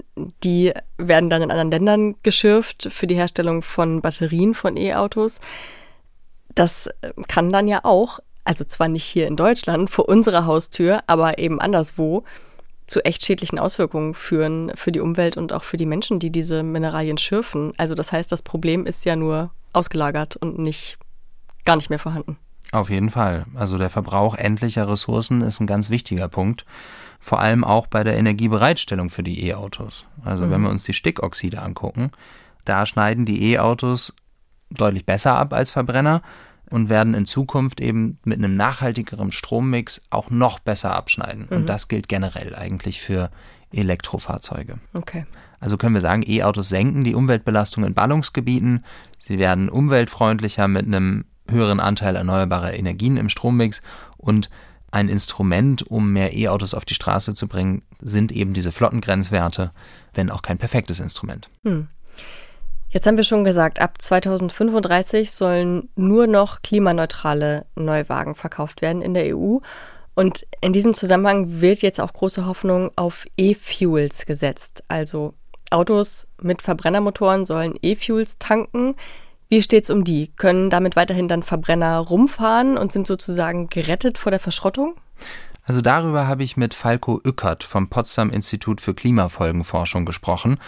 [0.42, 5.40] Die werden dann in anderen Ländern geschürft für die Herstellung von Batterien von E-Autos.
[6.54, 11.00] Das äh, kann dann ja auch, also zwar nicht hier in Deutschland vor unserer Haustür,
[11.06, 12.24] aber eben anderswo,
[12.86, 16.62] zu echt schädlichen Auswirkungen führen für die Umwelt und auch für die Menschen, die diese
[16.62, 17.72] Mineralien schürfen.
[17.78, 20.98] Also das heißt, das Problem ist ja nur ausgelagert und nicht
[21.64, 22.36] gar nicht mehr vorhanden.
[22.72, 23.46] Auf jeden Fall.
[23.54, 26.64] Also der Verbrauch endlicher Ressourcen ist ein ganz wichtiger Punkt.
[27.20, 30.06] Vor allem auch bei der Energiebereitstellung für die E-Autos.
[30.24, 30.50] Also mhm.
[30.50, 32.10] wenn wir uns die Stickoxide angucken,
[32.64, 34.14] da schneiden die E-Autos
[34.70, 36.22] deutlich besser ab als Verbrenner.
[36.70, 41.46] und werden in Zukunft eben mit einem nachhaltigeren Strommix auch noch besser abschneiden.
[41.48, 41.56] Mhm.
[41.56, 43.30] Und das gilt generell eigentlich für
[43.72, 44.78] Elektrofahrzeuge.
[44.92, 45.26] Okay.
[45.60, 48.84] Also können wir sagen, E-Autos senken die Umweltbelastung in Ballungsgebieten.
[49.18, 53.82] Sie werden umweltfreundlicher mit einem höheren Anteil erneuerbarer Energien im Strommix
[54.16, 54.51] und
[54.90, 59.70] ein Instrument, um mehr E-Autos auf die Straße zu bringen, sind eben diese Flottengrenzwerte,
[60.14, 61.51] wenn auch kein perfektes Instrument.
[61.64, 61.88] Hm.
[62.90, 69.14] Jetzt haben wir schon gesagt, ab 2035 sollen nur noch klimaneutrale Neuwagen verkauft werden in
[69.14, 69.59] der EU.
[70.14, 74.84] Und in diesem Zusammenhang wird jetzt auch große Hoffnung auf E-Fuels gesetzt.
[74.86, 75.34] Also
[75.70, 78.95] Autos mit Verbrennermotoren sollen E-Fuels tanken.
[79.49, 80.28] Wie steht's um die?
[80.36, 84.95] Können damit weiterhin dann Verbrenner rumfahren und sind sozusagen gerettet vor der Verschrottung?
[85.64, 90.59] Also darüber habe ich mit Falco Ückert vom Potsdam Institut für Klimafolgenforschung gesprochen.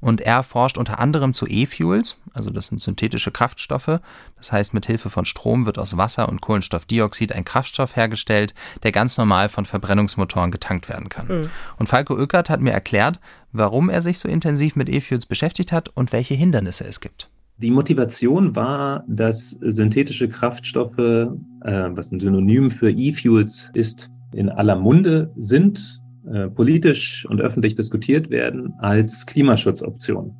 [0.00, 4.00] Und er forscht unter anderem zu E-Fuels, also das sind synthetische Kraftstoffe.
[4.36, 8.52] Das heißt, mit Hilfe von Strom wird aus Wasser und Kohlenstoffdioxid ein Kraftstoff hergestellt,
[8.82, 11.28] der ganz normal von Verbrennungsmotoren getankt werden kann.
[11.28, 11.50] Mhm.
[11.78, 13.20] Und Falco Ückert hat mir erklärt,
[13.52, 17.30] warum er sich so intensiv mit E-Fuels beschäftigt hat und welche Hindernisse es gibt.
[17.62, 21.30] Die Motivation war, dass synthetische Kraftstoffe, äh,
[21.62, 28.30] was ein Synonym für E-Fuels ist, in aller Munde sind äh, politisch und öffentlich diskutiert
[28.30, 30.34] werden als Klimaschutzoption.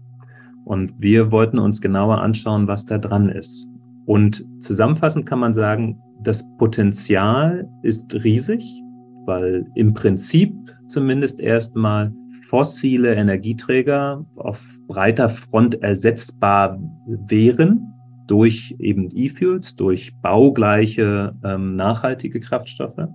[0.64, 3.68] Und wir wollten uns genauer anschauen, was da dran ist.
[4.06, 8.64] Und zusammenfassend kann man sagen, das Potenzial ist riesig,
[9.26, 10.52] weil im Prinzip
[10.88, 12.12] zumindest erstmal
[12.52, 17.94] fossile Energieträger auf breiter Front ersetzbar wären
[18.26, 23.08] durch eben E-Fuels, durch baugleiche ähm, nachhaltige Kraftstoffe.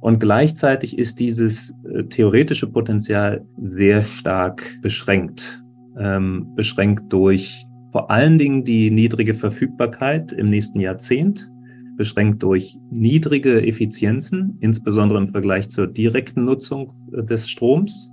[0.00, 5.62] Und gleichzeitig ist dieses äh, theoretische Potenzial sehr stark beschränkt.
[5.96, 11.48] Ähm, beschränkt durch vor allen Dingen die niedrige Verfügbarkeit im nächsten Jahrzehnt,
[11.96, 18.11] beschränkt durch niedrige Effizienzen, insbesondere im Vergleich zur direkten Nutzung äh, des Stroms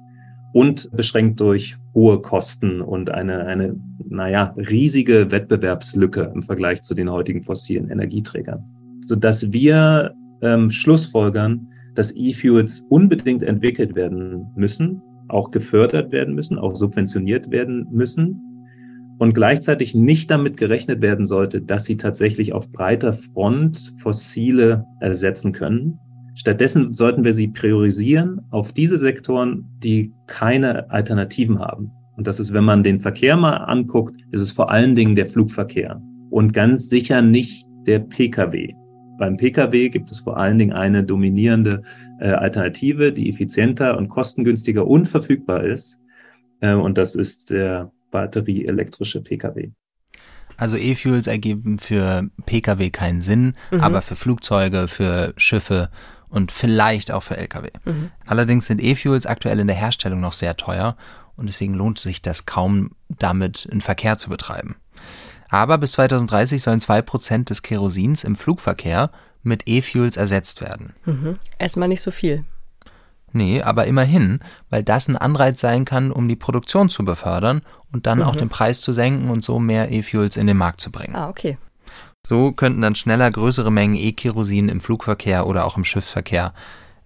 [0.53, 3.75] und beschränkt durch hohe Kosten und eine, eine,
[4.07, 8.63] naja, riesige Wettbewerbslücke im Vergleich zu den heutigen fossilen Energieträgern.
[9.01, 16.75] Sodass wir ähm, schlussfolgern, dass E-Fuels unbedingt entwickelt werden müssen, auch gefördert werden müssen, auch
[16.75, 18.41] subventioniert werden müssen
[19.19, 25.51] und gleichzeitig nicht damit gerechnet werden sollte, dass sie tatsächlich auf breiter Front fossile ersetzen
[25.51, 25.99] können.
[26.39, 31.91] Stattdessen sollten wir sie priorisieren auf diese Sektoren, die keine Alternativen haben.
[32.15, 35.25] Und das ist, wenn man den Verkehr mal anguckt, ist es vor allen Dingen der
[35.25, 38.73] Flugverkehr und ganz sicher nicht der Pkw.
[39.17, 41.83] Beim Pkw gibt es vor allen Dingen eine dominierende
[42.21, 45.99] äh, Alternative, die effizienter und kostengünstiger und verfügbar ist.
[46.61, 49.71] Äh, und das ist der batterieelektrische Pkw.
[50.55, 53.81] Also E-Fuels ergeben für Pkw keinen Sinn, mhm.
[53.81, 55.89] aber für Flugzeuge, für Schiffe
[56.29, 57.69] und vielleicht auch für Lkw.
[57.85, 58.11] Mhm.
[58.25, 60.95] Allerdings sind E-Fuels aktuell in der Herstellung noch sehr teuer
[61.35, 64.75] und deswegen lohnt sich das kaum, damit einen Verkehr zu betreiben.
[65.49, 69.09] Aber bis 2030 sollen zwei Prozent des Kerosins im Flugverkehr
[69.41, 70.93] mit E-Fuels ersetzt werden.
[71.05, 71.37] Mhm.
[71.57, 72.45] Erstmal nicht so viel.
[73.31, 77.61] Nee, aber immerhin, weil das ein Anreiz sein kann, um die Produktion zu befördern
[77.91, 78.25] und dann mhm.
[78.25, 81.15] auch den Preis zu senken und so mehr E-Fuels in den Markt zu bringen.
[81.15, 81.57] Ah, okay.
[82.25, 86.53] So könnten dann schneller größere Mengen E-Kerosin im Flugverkehr oder auch im Schiffsverkehr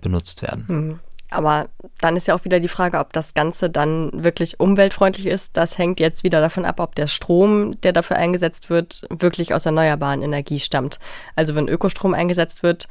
[0.02, 0.66] benutzt werden.
[0.68, 1.00] Mhm.
[1.30, 5.58] Aber dann ist ja auch wieder die Frage, ob das Ganze dann wirklich umweltfreundlich ist.
[5.58, 9.66] Das hängt jetzt wieder davon ab, ob der Strom, der dafür eingesetzt wird, wirklich aus
[9.66, 11.00] erneuerbaren Energie stammt.
[11.36, 12.88] Also wenn Ökostrom eingesetzt wird,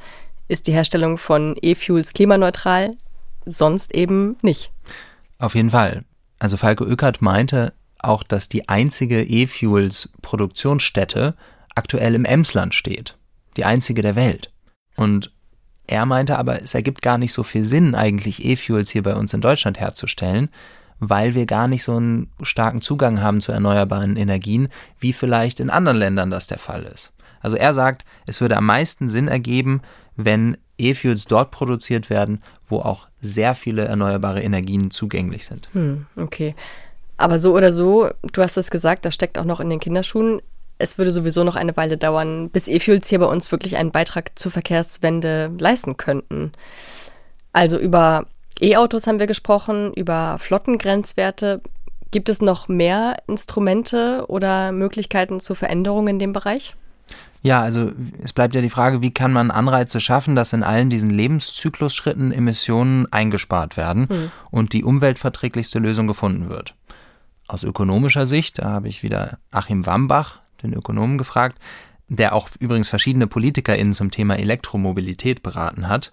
[0.49, 2.97] ist die Herstellung von E-Fuels klimaneutral,
[3.45, 4.73] sonst eben nicht.
[5.39, 6.03] Auf jeden Fall.
[6.37, 11.35] Also Falco Öckert meinte auch, dass die einzige E-Fuels-Produktionsstätte
[11.75, 13.17] aktuell im Emsland steht.
[13.57, 14.51] Die einzige der Welt.
[14.95, 15.31] Und
[15.87, 19.33] er meinte aber, es ergibt gar nicht so viel Sinn, eigentlich E-Fuels hier bei uns
[19.33, 20.49] in Deutschland herzustellen,
[20.99, 24.69] weil wir gar nicht so einen starken Zugang haben zu erneuerbaren Energien,
[24.99, 27.11] wie vielleicht in anderen Ländern das der Fall ist.
[27.41, 29.81] Also er sagt, es würde am meisten Sinn ergeben,
[30.15, 35.67] wenn E-Fuels dort produziert werden, wo auch sehr viele erneuerbare Energien zugänglich sind.
[35.73, 36.55] Hm, okay.
[37.17, 40.41] Aber so oder so, du hast es gesagt, das steckt auch noch in den Kinderschuhen
[40.77, 44.31] es würde sowieso noch eine Weile dauern, bis E-Fuels hier bei uns wirklich einen Beitrag
[44.35, 46.51] zur Verkehrswende leisten könnten.
[47.51, 48.25] Also über
[48.59, 51.61] E-Autos haben wir gesprochen, über Flottengrenzwerte.
[52.11, 56.75] Gibt es noch mehr Instrumente oder Möglichkeiten zur Veränderung in dem Bereich?
[57.41, 60.89] Ja, also es bleibt ja die Frage, wie kann man Anreize schaffen, dass in allen
[60.89, 64.31] diesen Lebenszyklusschritten Emissionen eingespart werden hm.
[64.49, 66.75] und die umweltverträglichste Lösung gefunden wird.
[67.47, 71.59] Aus ökonomischer Sicht, da habe ich wieder Achim Wambach, den Ökonomen, gefragt,
[72.07, 76.11] der auch übrigens verschiedene PolitikerInnen zum Thema Elektromobilität beraten hat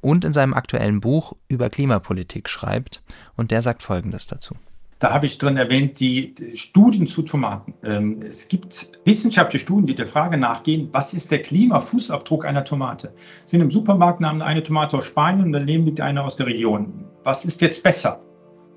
[0.00, 3.02] und in seinem aktuellen Buch über Klimapolitik schreibt.
[3.36, 4.54] Und der sagt Folgendes dazu.
[4.98, 7.74] Da habe ich drin erwähnt, die Studien zu Tomaten.
[7.82, 13.12] Ähm, es gibt wissenschaftliche Studien, die der Frage nachgehen, was ist der Klimafußabdruck einer Tomate?
[13.44, 17.04] Sind im Supermarkt nahmen eine Tomate aus Spanien und daneben liegt eine aus der Region.
[17.24, 18.22] Was ist jetzt besser?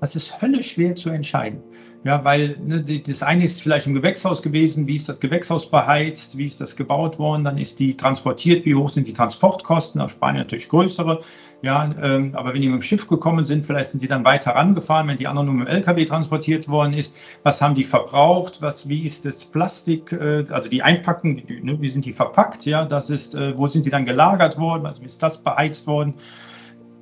[0.00, 1.62] Das ist höllisch schwer zu entscheiden.
[2.04, 6.38] Ja, weil ne, das eine ist vielleicht im Gewächshaus gewesen, wie ist das Gewächshaus beheizt,
[6.38, 10.12] wie ist das gebaut worden, dann ist die transportiert, wie hoch sind die Transportkosten, aus
[10.12, 11.20] Spanien natürlich größere.
[11.62, 14.52] Ja, ähm, aber wenn die mit dem Schiff gekommen sind, vielleicht sind die dann weiter
[14.52, 17.16] rangefahren, wenn die anderen nur mit dem LKW transportiert worden ist.
[17.42, 18.60] Was haben die verbraucht?
[18.60, 22.66] Was, wie ist das Plastik, äh, also die Einpackung, die, ne, wie sind die verpackt?
[22.66, 24.86] Ja, das ist, äh, wo sind die dann gelagert worden?
[24.86, 26.14] Also ist das beheizt worden?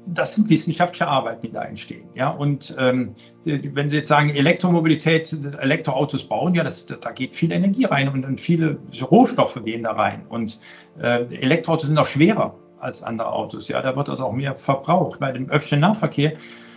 [0.07, 2.09] Das sind wissenschaftliche Arbeiten, die da entstehen.
[2.14, 7.52] Ja, und ähm, wenn Sie jetzt sagen, Elektromobilität, Elektroautos bauen, ja, das, da geht viel
[7.52, 10.26] Energie rein und, und viele Rohstoffe gehen da rein.
[10.28, 10.61] Und
[11.00, 13.68] äh, Elektroautos sind auch schwerer als andere Autos.
[13.68, 15.20] Ja, da wird also auch mehr verbraucht.
[15.20, 16.34] Bei dem öffentlichen Nahverkehr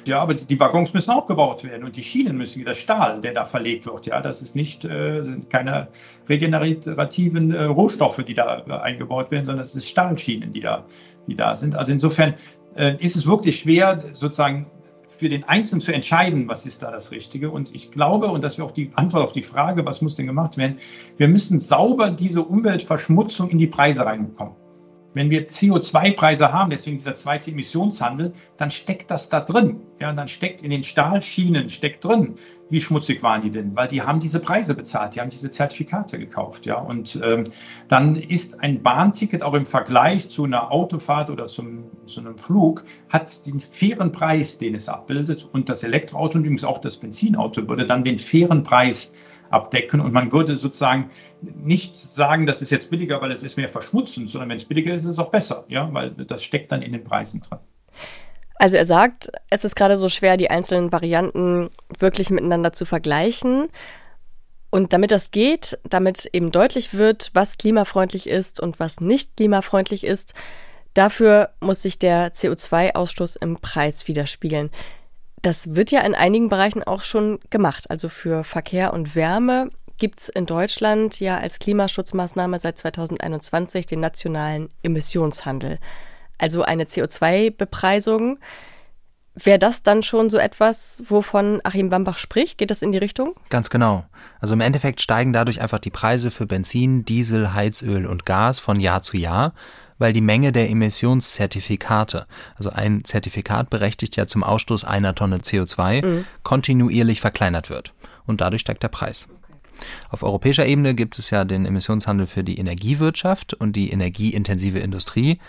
[0.07, 3.33] ja, aber die Waggons müssen auch gebaut werden und die Schienen müssen, der Stahl, der
[3.33, 5.89] da verlegt wird, ja, das ist nicht, äh, sind keine
[6.29, 10.85] regenerativen äh, Rohstoffe, die da äh, eingebaut werden, sondern es ist Stahlschienen, die da,
[11.27, 11.75] die da sind.
[11.75, 12.35] Also insofern
[12.99, 14.67] ist es wirklich schwer, sozusagen
[15.17, 17.49] für den Einzelnen zu entscheiden, was ist da das Richtige.
[17.49, 20.27] Und ich glaube, und das wäre auch die Antwort auf die Frage, was muss denn
[20.27, 20.77] gemacht werden,
[21.17, 24.55] wir müssen sauber diese Umweltverschmutzung in die Preise reinbekommen.
[25.17, 29.81] Wenn wir CO2-Preise haben, deswegen dieser zweite Emissionshandel, dann steckt das da drin.
[29.99, 32.35] Ja, dann steckt in den Stahlschienen steckt drin,
[32.69, 36.19] wie schmutzig waren die denn, weil die haben diese Preise bezahlt, die haben diese Zertifikate
[36.19, 36.65] gekauft.
[36.65, 37.45] Ja, und ähm,
[37.87, 42.83] dann ist ein Bahnticket auch im Vergleich zu einer Autofahrt oder zum, zu einem Flug
[43.09, 45.47] hat den fairen Preis, den es abbildet.
[45.51, 49.13] Und das Elektroauto und übrigens auch das Benzinauto würde dann den fairen Preis
[49.49, 49.99] abdecken.
[49.99, 51.09] Und man würde sozusagen
[51.41, 54.93] nicht sagen, das ist jetzt billiger, weil es ist mehr verschmutzend, sondern wenn es billiger
[54.93, 57.59] ist, ist es auch besser, ja, weil das steckt dann in den Preisen drin.
[58.55, 61.69] Also er sagt, es ist gerade so schwer, die einzelnen Varianten
[61.99, 63.67] wirklich miteinander zu vergleichen.
[64.69, 70.03] Und damit das geht, damit eben deutlich wird, was klimafreundlich ist und was nicht klimafreundlich
[70.03, 70.33] ist,
[70.93, 74.71] dafür muss sich der CO2-Ausstoß im Preis widerspiegeln.
[75.47, 77.89] Das wird ja in einigen Bereichen auch schon gemacht.
[77.89, 84.01] Also für Verkehr und Wärme gibt es in Deutschland ja als Klimaschutzmaßnahme seit 2021 den
[84.01, 85.79] nationalen Emissionshandel.
[86.37, 88.39] Also eine CO2-Bepreisung.
[89.35, 92.57] Wäre das dann schon so etwas, wovon Achim Wambach spricht?
[92.57, 93.33] Geht das in die Richtung?
[93.49, 94.03] Ganz genau.
[94.41, 98.81] Also im Endeffekt steigen dadurch einfach die Preise für Benzin, Diesel, Heizöl und Gas von
[98.81, 99.53] Jahr zu Jahr
[99.97, 106.05] weil die Menge der Emissionszertifikate, also ein Zertifikat berechtigt ja zum Ausstoß einer Tonne CO2,
[106.05, 106.25] mhm.
[106.43, 107.93] kontinuierlich verkleinert wird.
[108.25, 109.27] Und dadurch steigt der Preis.
[110.09, 115.39] Auf europäischer Ebene gibt es ja den Emissionshandel für die Energiewirtschaft und die energieintensive Industrie.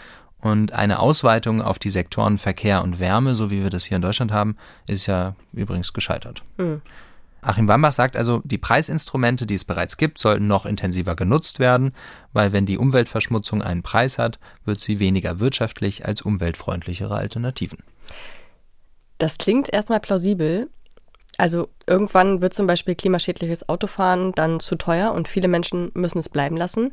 [0.40, 4.02] Und eine Ausweitung auf die Sektoren Verkehr und Wärme, so wie wir das hier in
[4.02, 6.42] Deutschland haben, ist ja übrigens gescheitert.
[6.58, 6.82] Mhm.
[7.40, 11.92] Achim Wambach sagt also, die Preisinstrumente, die es bereits gibt, sollten noch intensiver genutzt werden,
[12.32, 17.78] weil wenn die Umweltverschmutzung einen Preis hat, wird sie weniger wirtschaftlich als umweltfreundlichere Alternativen.
[19.18, 20.68] Das klingt erstmal plausibel.
[21.36, 26.28] Also irgendwann wird zum Beispiel klimaschädliches Autofahren dann zu teuer und viele Menschen müssen es
[26.28, 26.92] bleiben lassen.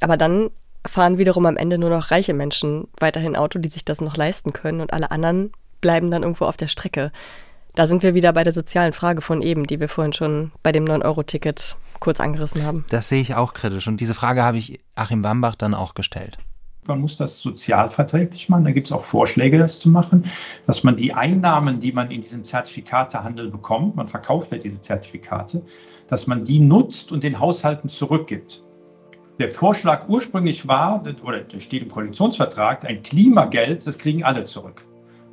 [0.00, 0.50] Aber dann
[0.86, 4.52] fahren wiederum am Ende nur noch reiche Menschen weiterhin Auto, die sich das noch leisten
[4.52, 7.12] können und alle anderen bleiben dann irgendwo auf der Strecke.
[7.74, 10.72] Da sind wir wieder bei der sozialen Frage von eben, die wir vorhin schon bei
[10.72, 12.84] dem 9-Euro-Ticket kurz angerissen haben.
[12.90, 13.86] Das sehe ich auch kritisch.
[13.86, 16.36] Und diese Frage habe ich Achim Wambach dann auch gestellt.
[16.86, 18.64] Man muss das sozialverträglich machen.
[18.64, 20.24] Da gibt es auch Vorschläge, das zu machen,
[20.66, 25.62] dass man die Einnahmen, die man in diesem Zertifikatehandel bekommt, man verkauft ja diese Zertifikate,
[26.08, 28.64] dass man die nutzt und den Haushalten zurückgibt.
[29.38, 34.84] Der Vorschlag ursprünglich war, oder steht im Koalitionsvertrag, ein Klimageld, das kriegen alle zurück.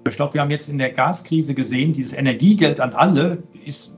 [0.10, 3.94] Ich glaube, wir haben jetzt in der Gaskrise gesehen, dieses Energiegeld an alle ist,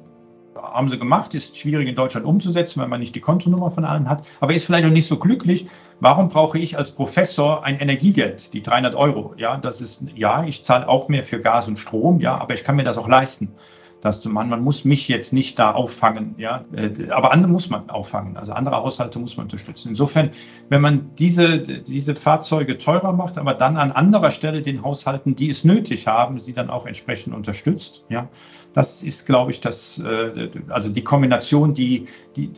[0.56, 4.10] haben sie gemacht, ist schwierig in Deutschland umzusetzen, weil man nicht die Kontonummer von allen
[4.10, 5.68] hat, aber ist vielleicht auch nicht so glücklich.
[6.00, 9.34] Warum brauche ich als Professor ein Energiegeld, die 300 Euro?
[9.38, 12.64] Ja, das ist, ja, ich zahle auch mehr für Gas und Strom, ja, aber ich
[12.64, 13.54] kann mir das auch leisten
[14.02, 14.50] das zu machen.
[14.50, 18.38] Man muss mich jetzt nicht da auffangen, ja, äh, aber andere muss man auffangen.
[18.38, 19.90] Also andere Haushalte muss man unterstützen.
[19.90, 20.32] Insofern,
[20.70, 25.50] wenn man diese, diese Fahrzeuge teurer macht, aber dann an anderer Stelle den Haushalten, die
[25.50, 28.30] es nötig haben, sie dann auch entsprechend unterstützt, ja,
[28.74, 32.52] das ist, glaube ich, das, äh, also die Kombination, die, die,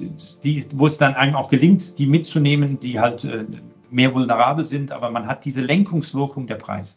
[0.44, 3.46] die, wo es dann einem auch gelingt, die mitzunehmen, die halt äh,
[3.90, 6.96] mehr vulnerabel sind, aber man hat diese Lenkungswirkung der Preise.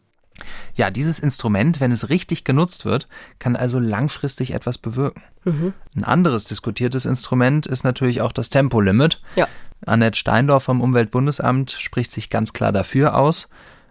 [0.74, 3.08] Ja, dieses Instrument, wenn es richtig genutzt wird,
[3.38, 5.22] kann also langfristig etwas bewirken.
[5.44, 5.72] Mhm.
[5.96, 9.20] Ein anderes diskutiertes Instrument ist natürlich auch das Tempolimit.
[9.36, 9.48] Ja.
[9.86, 13.48] Annette Steindorf vom Umweltbundesamt spricht sich ganz klar dafür aus.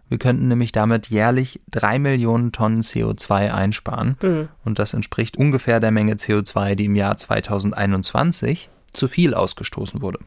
[0.09, 4.17] Wir könnten nämlich damit jährlich drei Millionen Tonnen CO2 einsparen.
[4.21, 4.49] Mhm.
[4.65, 10.19] Und das entspricht ungefähr der Menge CO2, die im Jahr 2021 zu viel ausgestoßen wurde.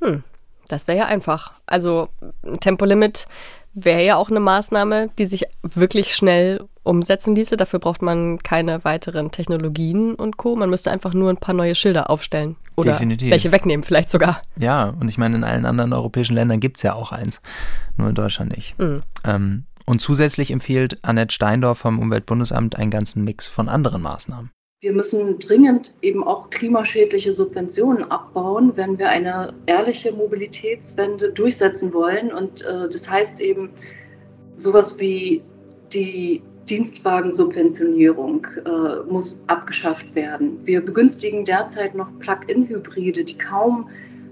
[0.00, 0.22] Hm.
[0.68, 1.54] Das wäre ja einfach.
[1.66, 2.08] Also
[2.44, 3.26] ein Tempolimit
[3.74, 7.56] wäre ja auch eine Maßnahme, die sich wirklich schnell umsetzen ließe.
[7.56, 10.56] Dafür braucht man keine weiteren Technologien und Co.
[10.56, 12.56] Man müsste einfach nur ein paar neue Schilder aufstellen.
[12.76, 13.30] Oder Definitiv.
[13.30, 14.40] welche wegnehmen, vielleicht sogar.
[14.58, 17.40] Ja, und ich meine, in allen anderen europäischen Ländern gibt es ja auch eins.
[17.96, 18.78] Nur in Deutschland nicht.
[18.78, 19.02] Mhm.
[19.24, 24.50] Ähm, und zusätzlich empfiehlt Annette Steindorf vom Umweltbundesamt einen ganzen Mix von anderen Maßnahmen.
[24.82, 32.32] Wir müssen dringend eben auch klimaschädliche Subventionen abbauen, wenn wir eine ehrliche Mobilitätswende durchsetzen wollen.
[32.32, 33.70] Und äh, das heißt eben
[34.56, 35.44] sowas wie
[35.92, 40.58] die Dienstwagensubventionierung äh, muss abgeschafft werden.
[40.64, 43.88] Wir begünstigen derzeit noch Plug-in-Hybride, die kaum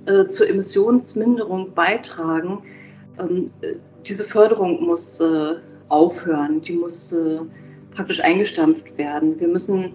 [0.07, 2.65] äh, zur Emissionsminderung beitragen.
[3.21, 5.55] Ähm, äh, diese Förderung muss äh,
[5.91, 7.39] aufhören, die muss äh,
[7.95, 9.39] praktisch eingestampft werden.
[9.39, 9.93] Wir müssen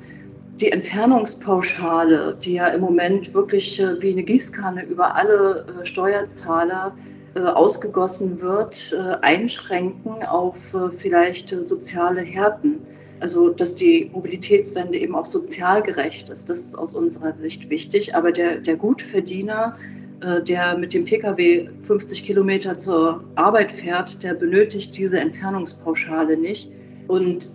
[0.59, 6.95] die Entfernungspauschale, die ja im Moment wirklich äh, wie eine Gießkanne über alle äh, Steuerzahler
[7.35, 12.79] äh, ausgegossen wird, einschränken auf vielleicht soziale Härten.
[13.19, 18.15] Also, dass die Mobilitätswende eben auch sozial gerecht ist, das ist aus unserer Sicht wichtig.
[18.15, 19.77] Aber der, der Gutverdiener,
[20.47, 26.71] der mit dem Pkw 50 Kilometer zur Arbeit fährt, der benötigt diese Entfernungspauschale nicht.
[27.07, 27.49] Und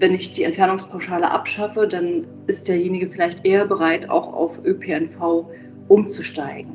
[0.00, 5.46] wenn ich die Entfernungspauschale abschaffe, dann ist derjenige vielleicht eher bereit, auch auf ÖPNV
[5.88, 6.72] umzusteigen.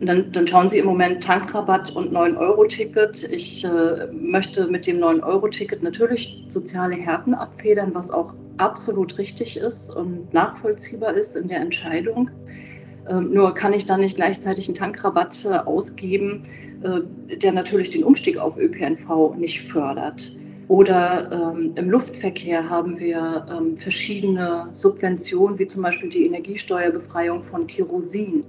[0.00, 3.22] Und dann, dann schauen Sie im Moment Tankrabatt und 9-Euro-Ticket.
[3.30, 9.94] Ich äh, möchte mit dem 9-Euro-Ticket natürlich soziale Härten abfedern, was auch absolut richtig ist
[9.94, 12.30] und nachvollziehbar ist in der Entscheidung.
[13.08, 16.42] Ähm, nur kann ich dann nicht gleichzeitig einen Tankrabatt äh, ausgeben,
[16.82, 20.32] äh, der natürlich den Umstieg auf ÖPNV nicht fördert.
[20.68, 27.66] Oder ähm, im Luftverkehr haben wir ähm, verschiedene Subventionen, wie zum Beispiel die Energiesteuerbefreiung von
[27.66, 28.44] Kerosin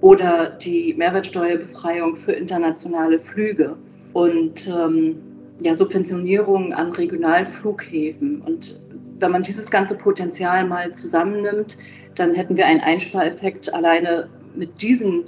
[0.00, 3.76] oder die Mehrwertsteuerbefreiung für internationale Flüge
[4.12, 5.16] und ähm,
[5.60, 8.42] ja, Subventionierung an Regionalflughäfen.
[8.42, 8.80] Und
[9.20, 11.78] wenn man dieses ganze Potenzial mal zusammennimmt,
[12.16, 15.24] dann hätten wir einen Einspareffekt alleine mit diesen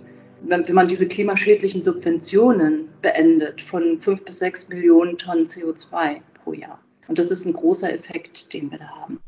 [0.46, 6.52] wenn, wenn man diese klimaschädlichen Subventionen beendet von fünf bis sechs Millionen Tonnen CO2 pro
[6.52, 6.80] Jahr.
[7.08, 9.20] Und das ist ein großer Effekt, den wir da haben.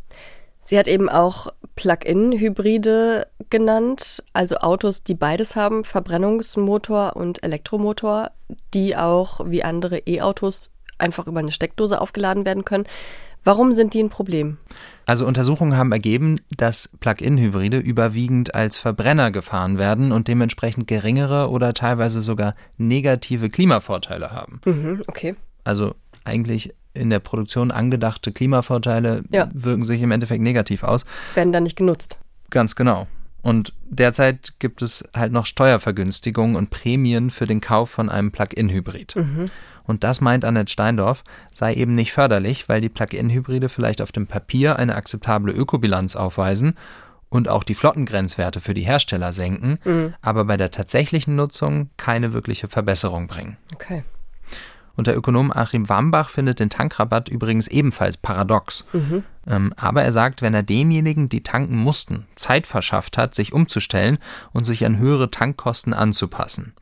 [0.60, 8.32] Sie hat eben auch Plug-in-Hybride genannt, also Autos, die beides haben, Verbrennungsmotor und Elektromotor,
[8.74, 12.84] die auch wie andere E-Autos einfach über eine Steckdose aufgeladen werden können.
[13.44, 14.58] Warum sind die ein Problem?
[15.06, 21.74] Also Untersuchungen haben ergeben, dass Plug-in-Hybride überwiegend als Verbrenner gefahren werden und dementsprechend geringere oder
[21.74, 24.60] teilweise sogar negative Klimavorteile haben.
[24.64, 25.36] Mhm, okay.
[25.62, 25.94] Also
[26.24, 29.48] eigentlich in der Produktion angedachte Klimavorteile ja.
[29.52, 31.04] wirken sich im Endeffekt negativ aus.
[31.34, 32.18] Werden dann nicht genutzt.
[32.50, 33.06] Ganz genau.
[33.42, 39.14] Und derzeit gibt es halt noch Steuervergünstigungen und Prämien für den Kauf von einem Plug-in-Hybrid.
[39.14, 39.50] Mhm.
[39.86, 41.22] Und das meint Annette Steindorf,
[41.52, 46.74] sei eben nicht förderlich, weil die Plug-in-Hybride vielleicht auf dem Papier eine akzeptable Ökobilanz aufweisen
[47.28, 50.14] und auch die Flottengrenzwerte für die Hersteller senken, mhm.
[50.20, 53.56] aber bei der tatsächlichen Nutzung keine wirkliche Verbesserung bringen.
[53.74, 54.02] Okay.
[54.96, 58.84] Und der Ökonom Achim Wambach findet den Tankrabatt übrigens ebenfalls paradox.
[58.94, 59.24] Mhm.
[59.46, 64.18] Ähm, aber er sagt, wenn er denjenigen, die tanken mussten, Zeit verschafft hat, sich umzustellen
[64.52, 66.72] und sich an höhere Tankkosten anzupassen,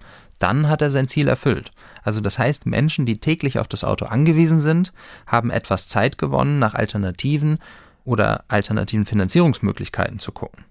[0.45, 1.71] dann hat er sein Ziel erfüllt.
[2.03, 4.93] Also das heißt, Menschen, die täglich auf das Auto angewiesen sind,
[5.27, 7.59] haben etwas Zeit gewonnen, nach Alternativen
[8.05, 10.67] oder alternativen Finanzierungsmöglichkeiten zu gucken.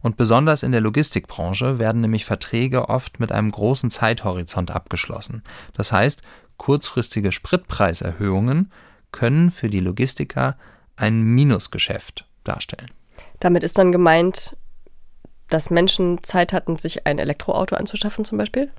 [0.00, 5.42] Und besonders in der Logistikbranche werden nämlich Verträge oft mit einem großen Zeithorizont abgeschlossen.
[5.74, 6.22] Das heißt,
[6.56, 8.72] kurzfristige Spritpreiserhöhungen
[9.12, 10.56] können für die Logistiker
[10.96, 12.90] ein Minusgeschäft darstellen.
[13.40, 14.56] Damit ist dann gemeint,
[15.50, 18.70] dass Menschen Zeit hatten, sich ein Elektroauto anzuschaffen zum Beispiel?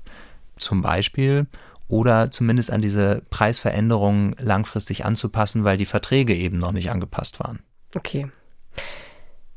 [0.60, 1.46] Zum Beispiel
[1.88, 7.60] oder zumindest an diese Preisveränderungen langfristig anzupassen, weil die Verträge eben noch nicht angepasst waren.
[7.96, 8.28] Okay.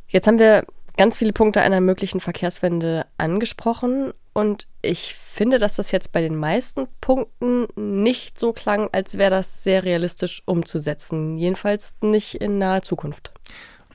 [0.07, 0.65] Jetzt haben wir
[0.97, 6.35] ganz viele Punkte einer möglichen Verkehrswende angesprochen und ich finde, dass das jetzt bei den
[6.35, 11.38] meisten Punkten nicht so klang, als wäre das sehr realistisch umzusetzen.
[11.38, 13.31] Jedenfalls nicht in naher Zukunft.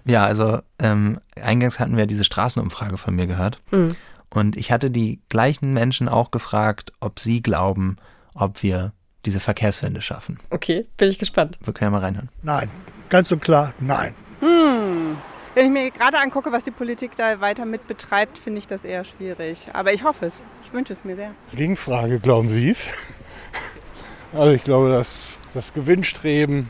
[0.04, 3.60] Ja, also ähm, eingangs hatten wir diese Straßenumfrage von mir gehört.
[3.72, 3.90] Mhm.
[4.30, 7.96] Und ich hatte die gleichen Menschen auch gefragt, ob sie glauben,
[8.34, 8.92] ob wir
[9.24, 10.38] diese Verkehrswende schaffen.
[10.50, 11.58] Okay, bin ich gespannt.
[11.62, 12.28] Wir können ja mal reinhören.
[12.42, 12.70] Nein,
[13.08, 14.14] ganz so klar, nein.
[14.40, 15.16] Hm.
[15.54, 18.84] wenn ich mir gerade angucke, was die Politik da weiter mit betreibt, finde ich das
[18.84, 19.66] eher schwierig.
[19.72, 20.42] Aber ich hoffe es.
[20.64, 21.34] Ich wünsche es mir sehr.
[21.54, 22.84] Gegenfrage, glauben Sie es?
[24.30, 26.68] Also ich glaube, dass das Gewinnstreben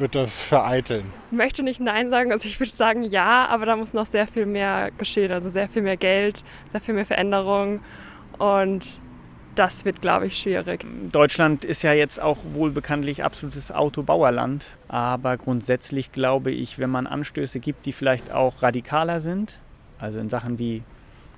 [0.00, 1.04] wird das vereiteln.
[1.30, 4.26] Ich möchte nicht Nein sagen, also ich würde sagen ja, aber da muss noch sehr
[4.26, 5.30] viel mehr geschehen.
[5.32, 7.80] Also sehr viel mehr Geld, sehr viel mehr Veränderung
[8.38, 8.86] und
[9.54, 10.86] das wird, glaube ich, schwierig.
[11.12, 14.64] Deutschland ist ja jetzt auch wohl bekanntlich absolutes Autobauerland.
[14.88, 19.58] Aber grundsätzlich glaube ich, wenn man Anstöße gibt, die vielleicht auch radikaler sind,
[19.98, 20.82] also in Sachen wie,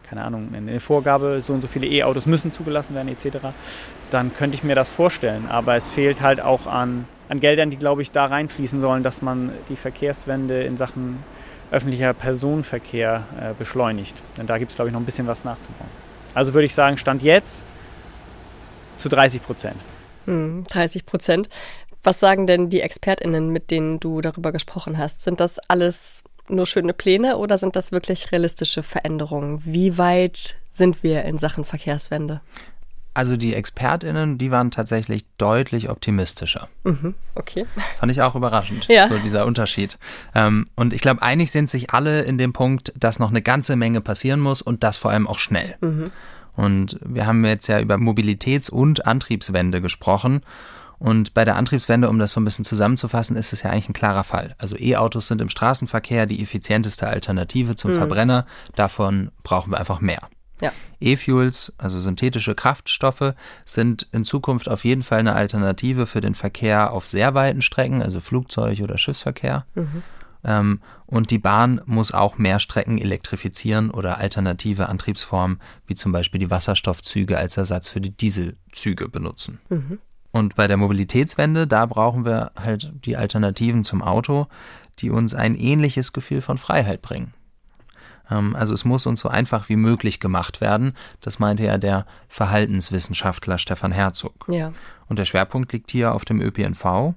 [0.08, 3.38] keine Ahnung, eine Vorgabe, so und so viele E-Autos müssen zugelassen werden etc.,
[4.10, 5.48] dann könnte ich mir das vorstellen.
[5.48, 9.22] Aber es fehlt halt auch an, an Geldern, die, glaube ich, da reinfließen sollen, dass
[9.22, 11.24] man die Verkehrswende in Sachen
[11.70, 14.22] öffentlicher Personenverkehr äh, beschleunigt.
[14.36, 15.88] Denn da gibt es, glaube ich, noch ein bisschen was nachzubauen.
[16.34, 17.64] Also würde ich sagen, Stand jetzt
[18.98, 19.76] zu 30 Prozent.
[20.26, 21.48] Hm, 30 Prozent.
[22.02, 25.22] Was sagen denn die ExpertInnen, mit denen du darüber gesprochen hast?
[25.22, 29.62] Sind das alles nur schöne Pläne oder sind das wirklich realistische Veränderungen?
[29.64, 32.42] Wie weit sind wir in Sachen Verkehrswende?
[33.14, 36.68] Also die ExpertInnen, die waren tatsächlich deutlich optimistischer.
[36.84, 37.66] Mhm, okay.
[37.96, 39.08] Fand ich auch überraschend, ja.
[39.08, 39.98] so dieser Unterschied.
[40.34, 43.76] Ähm, und ich glaube, einig sind sich alle in dem Punkt, dass noch eine ganze
[43.76, 45.74] Menge passieren muss und das vor allem auch schnell.
[45.82, 46.10] Mhm.
[46.56, 50.42] Und wir haben jetzt ja über Mobilitäts- und Antriebswende gesprochen.
[50.98, 53.92] Und bei der Antriebswende, um das so ein bisschen zusammenzufassen, ist es ja eigentlich ein
[53.94, 54.54] klarer Fall.
[54.58, 57.94] Also E-Autos sind im Straßenverkehr die effizienteste Alternative zum Mhm.
[57.96, 58.46] Verbrenner.
[58.76, 60.20] Davon brauchen wir einfach mehr.
[60.62, 60.72] Ja.
[61.00, 63.34] E-Fuels, also synthetische Kraftstoffe,
[63.66, 68.02] sind in Zukunft auf jeden Fall eine Alternative für den Verkehr auf sehr weiten Strecken,
[68.02, 69.66] also Flugzeug- oder Schiffsverkehr.
[69.74, 70.02] Mhm.
[70.44, 76.40] Ähm, und die Bahn muss auch mehr Strecken elektrifizieren oder alternative Antriebsformen, wie zum Beispiel
[76.40, 79.60] die Wasserstoffzüge als Ersatz für die Dieselzüge benutzen.
[79.68, 79.98] Mhm.
[80.30, 84.46] Und bei der Mobilitätswende, da brauchen wir halt die Alternativen zum Auto,
[85.00, 87.34] die uns ein ähnliches Gefühl von Freiheit bringen.
[88.30, 90.94] Ähm, also es muss uns so einfach wie möglich gemacht werden.
[91.20, 94.46] Das meinte ja der Verhaltenswissenschaftler Stefan Herzog.
[94.48, 94.72] Ja.
[95.08, 97.14] Und der Schwerpunkt liegt hier auf dem ÖPNV,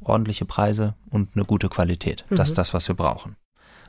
[0.00, 2.24] ordentliche Preise und eine gute Qualität.
[2.30, 2.56] Das ist Mhm.
[2.56, 3.36] das, was wir brauchen.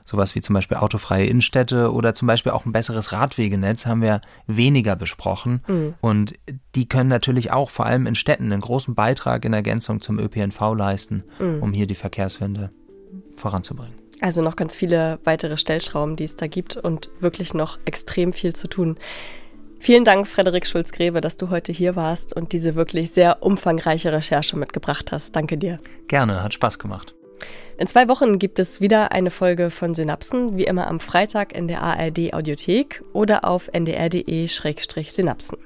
[0.06, 4.22] Sowas wie zum Beispiel autofreie Innenstädte oder zum Beispiel auch ein besseres Radwegenetz haben wir
[4.48, 5.62] weniger besprochen.
[5.68, 5.96] Mhm.
[6.00, 6.34] Und
[6.76, 10.74] die können natürlich auch vor allem in Städten einen großen Beitrag in Ergänzung zum ÖPNV
[10.76, 11.62] leisten, Mhm.
[11.62, 12.72] um hier die Verkehrswende
[13.36, 13.96] voranzubringen.
[14.22, 18.54] Also noch ganz viele weitere Stellschrauben, die es da gibt und wirklich noch extrem viel
[18.54, 18.98] zu tun.
[19.80, 24.58] Vielen Dank, Frederik Schulz-Grebe, dass du heute hier warst und diese wirklich sehr umfangreiche Recherche
[24.58, 25.36] mitgebracht hast.
[25.36, 25.78] Danke dir.
[26.08, 27.14] Gerne, hat Spaß gemacht.
[27.78, 31.68] In zwei Wochen gibt es wieder eine Folge von Synapsen, wie immer am Freitag in
[31.68, 35.60] der ARD Audiothek oder auf ndr.de-synapsen.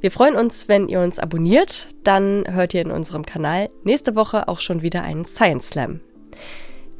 [0.00, 4.46] Wir freuen uns, wenn ihr uns abonniert, dann hört ihr in unserem Kanal nächste Woche
[4.46, 6.00] auch schon wieder einen Science Slam.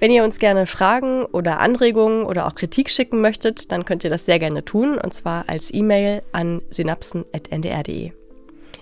[0.02, 4.10] Wenn ihr uns gerne Fragen oder Anregungen oder auch Kritik schicken möchtet, dann könnt ihr
[4.10, 8.10] das sehr gerne tun, und zwar als E-Mail an synapsen.ndr.de.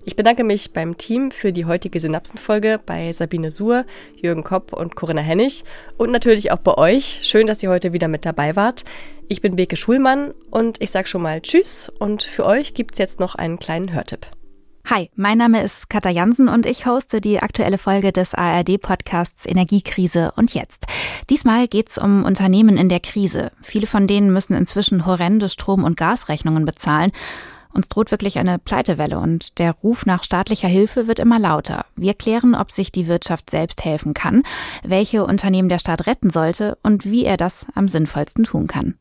[0.06, 3.84] Ich bedanke mich beim Team für die heutige Synapsenfolge bei Sabine Suhr,
[4.16, 5.64] Jürgen Kopp und Corinna Hennig
[5.98, 7.20] und natürlich auch bei euch.
[7.22, 8.86] Schön, dass ihr heute wieder mit dabei wart.
[9.28, 13.20] Ich bin Beke Schulmann und ich sage schon mal Tschüss und für euch gibt's jetzt
[13.20, 14.26] noch einen kleinen Hörtipp.
[14.86, 20.32] Hi, mein Name ist Katja Jansen und ich hoste die aktuelle Folge des ARD-Podcasts Energiekrise
[20.35, 20.86] und jetzt.
[21.28, 23.52] Diesmal geht's um Unternehmen in der Krise.
[23.62, 27.12] Viele von denen müssen inzwischen horrende Strom- und Gasrechnungen bezahlen.
[27.73, 31.86] Uns droht wirklich eine Pleitewelle und der Ruf nach staatlicher Hilfe wird immer lauter.
[31.94, 34.43] Wir klären, ob sich die Wirtschaft selbst helfen kann,
[34.82, 38.94] welche Unternehmen der Staat retten sollte und wie er das am sinnvollsten tun kann.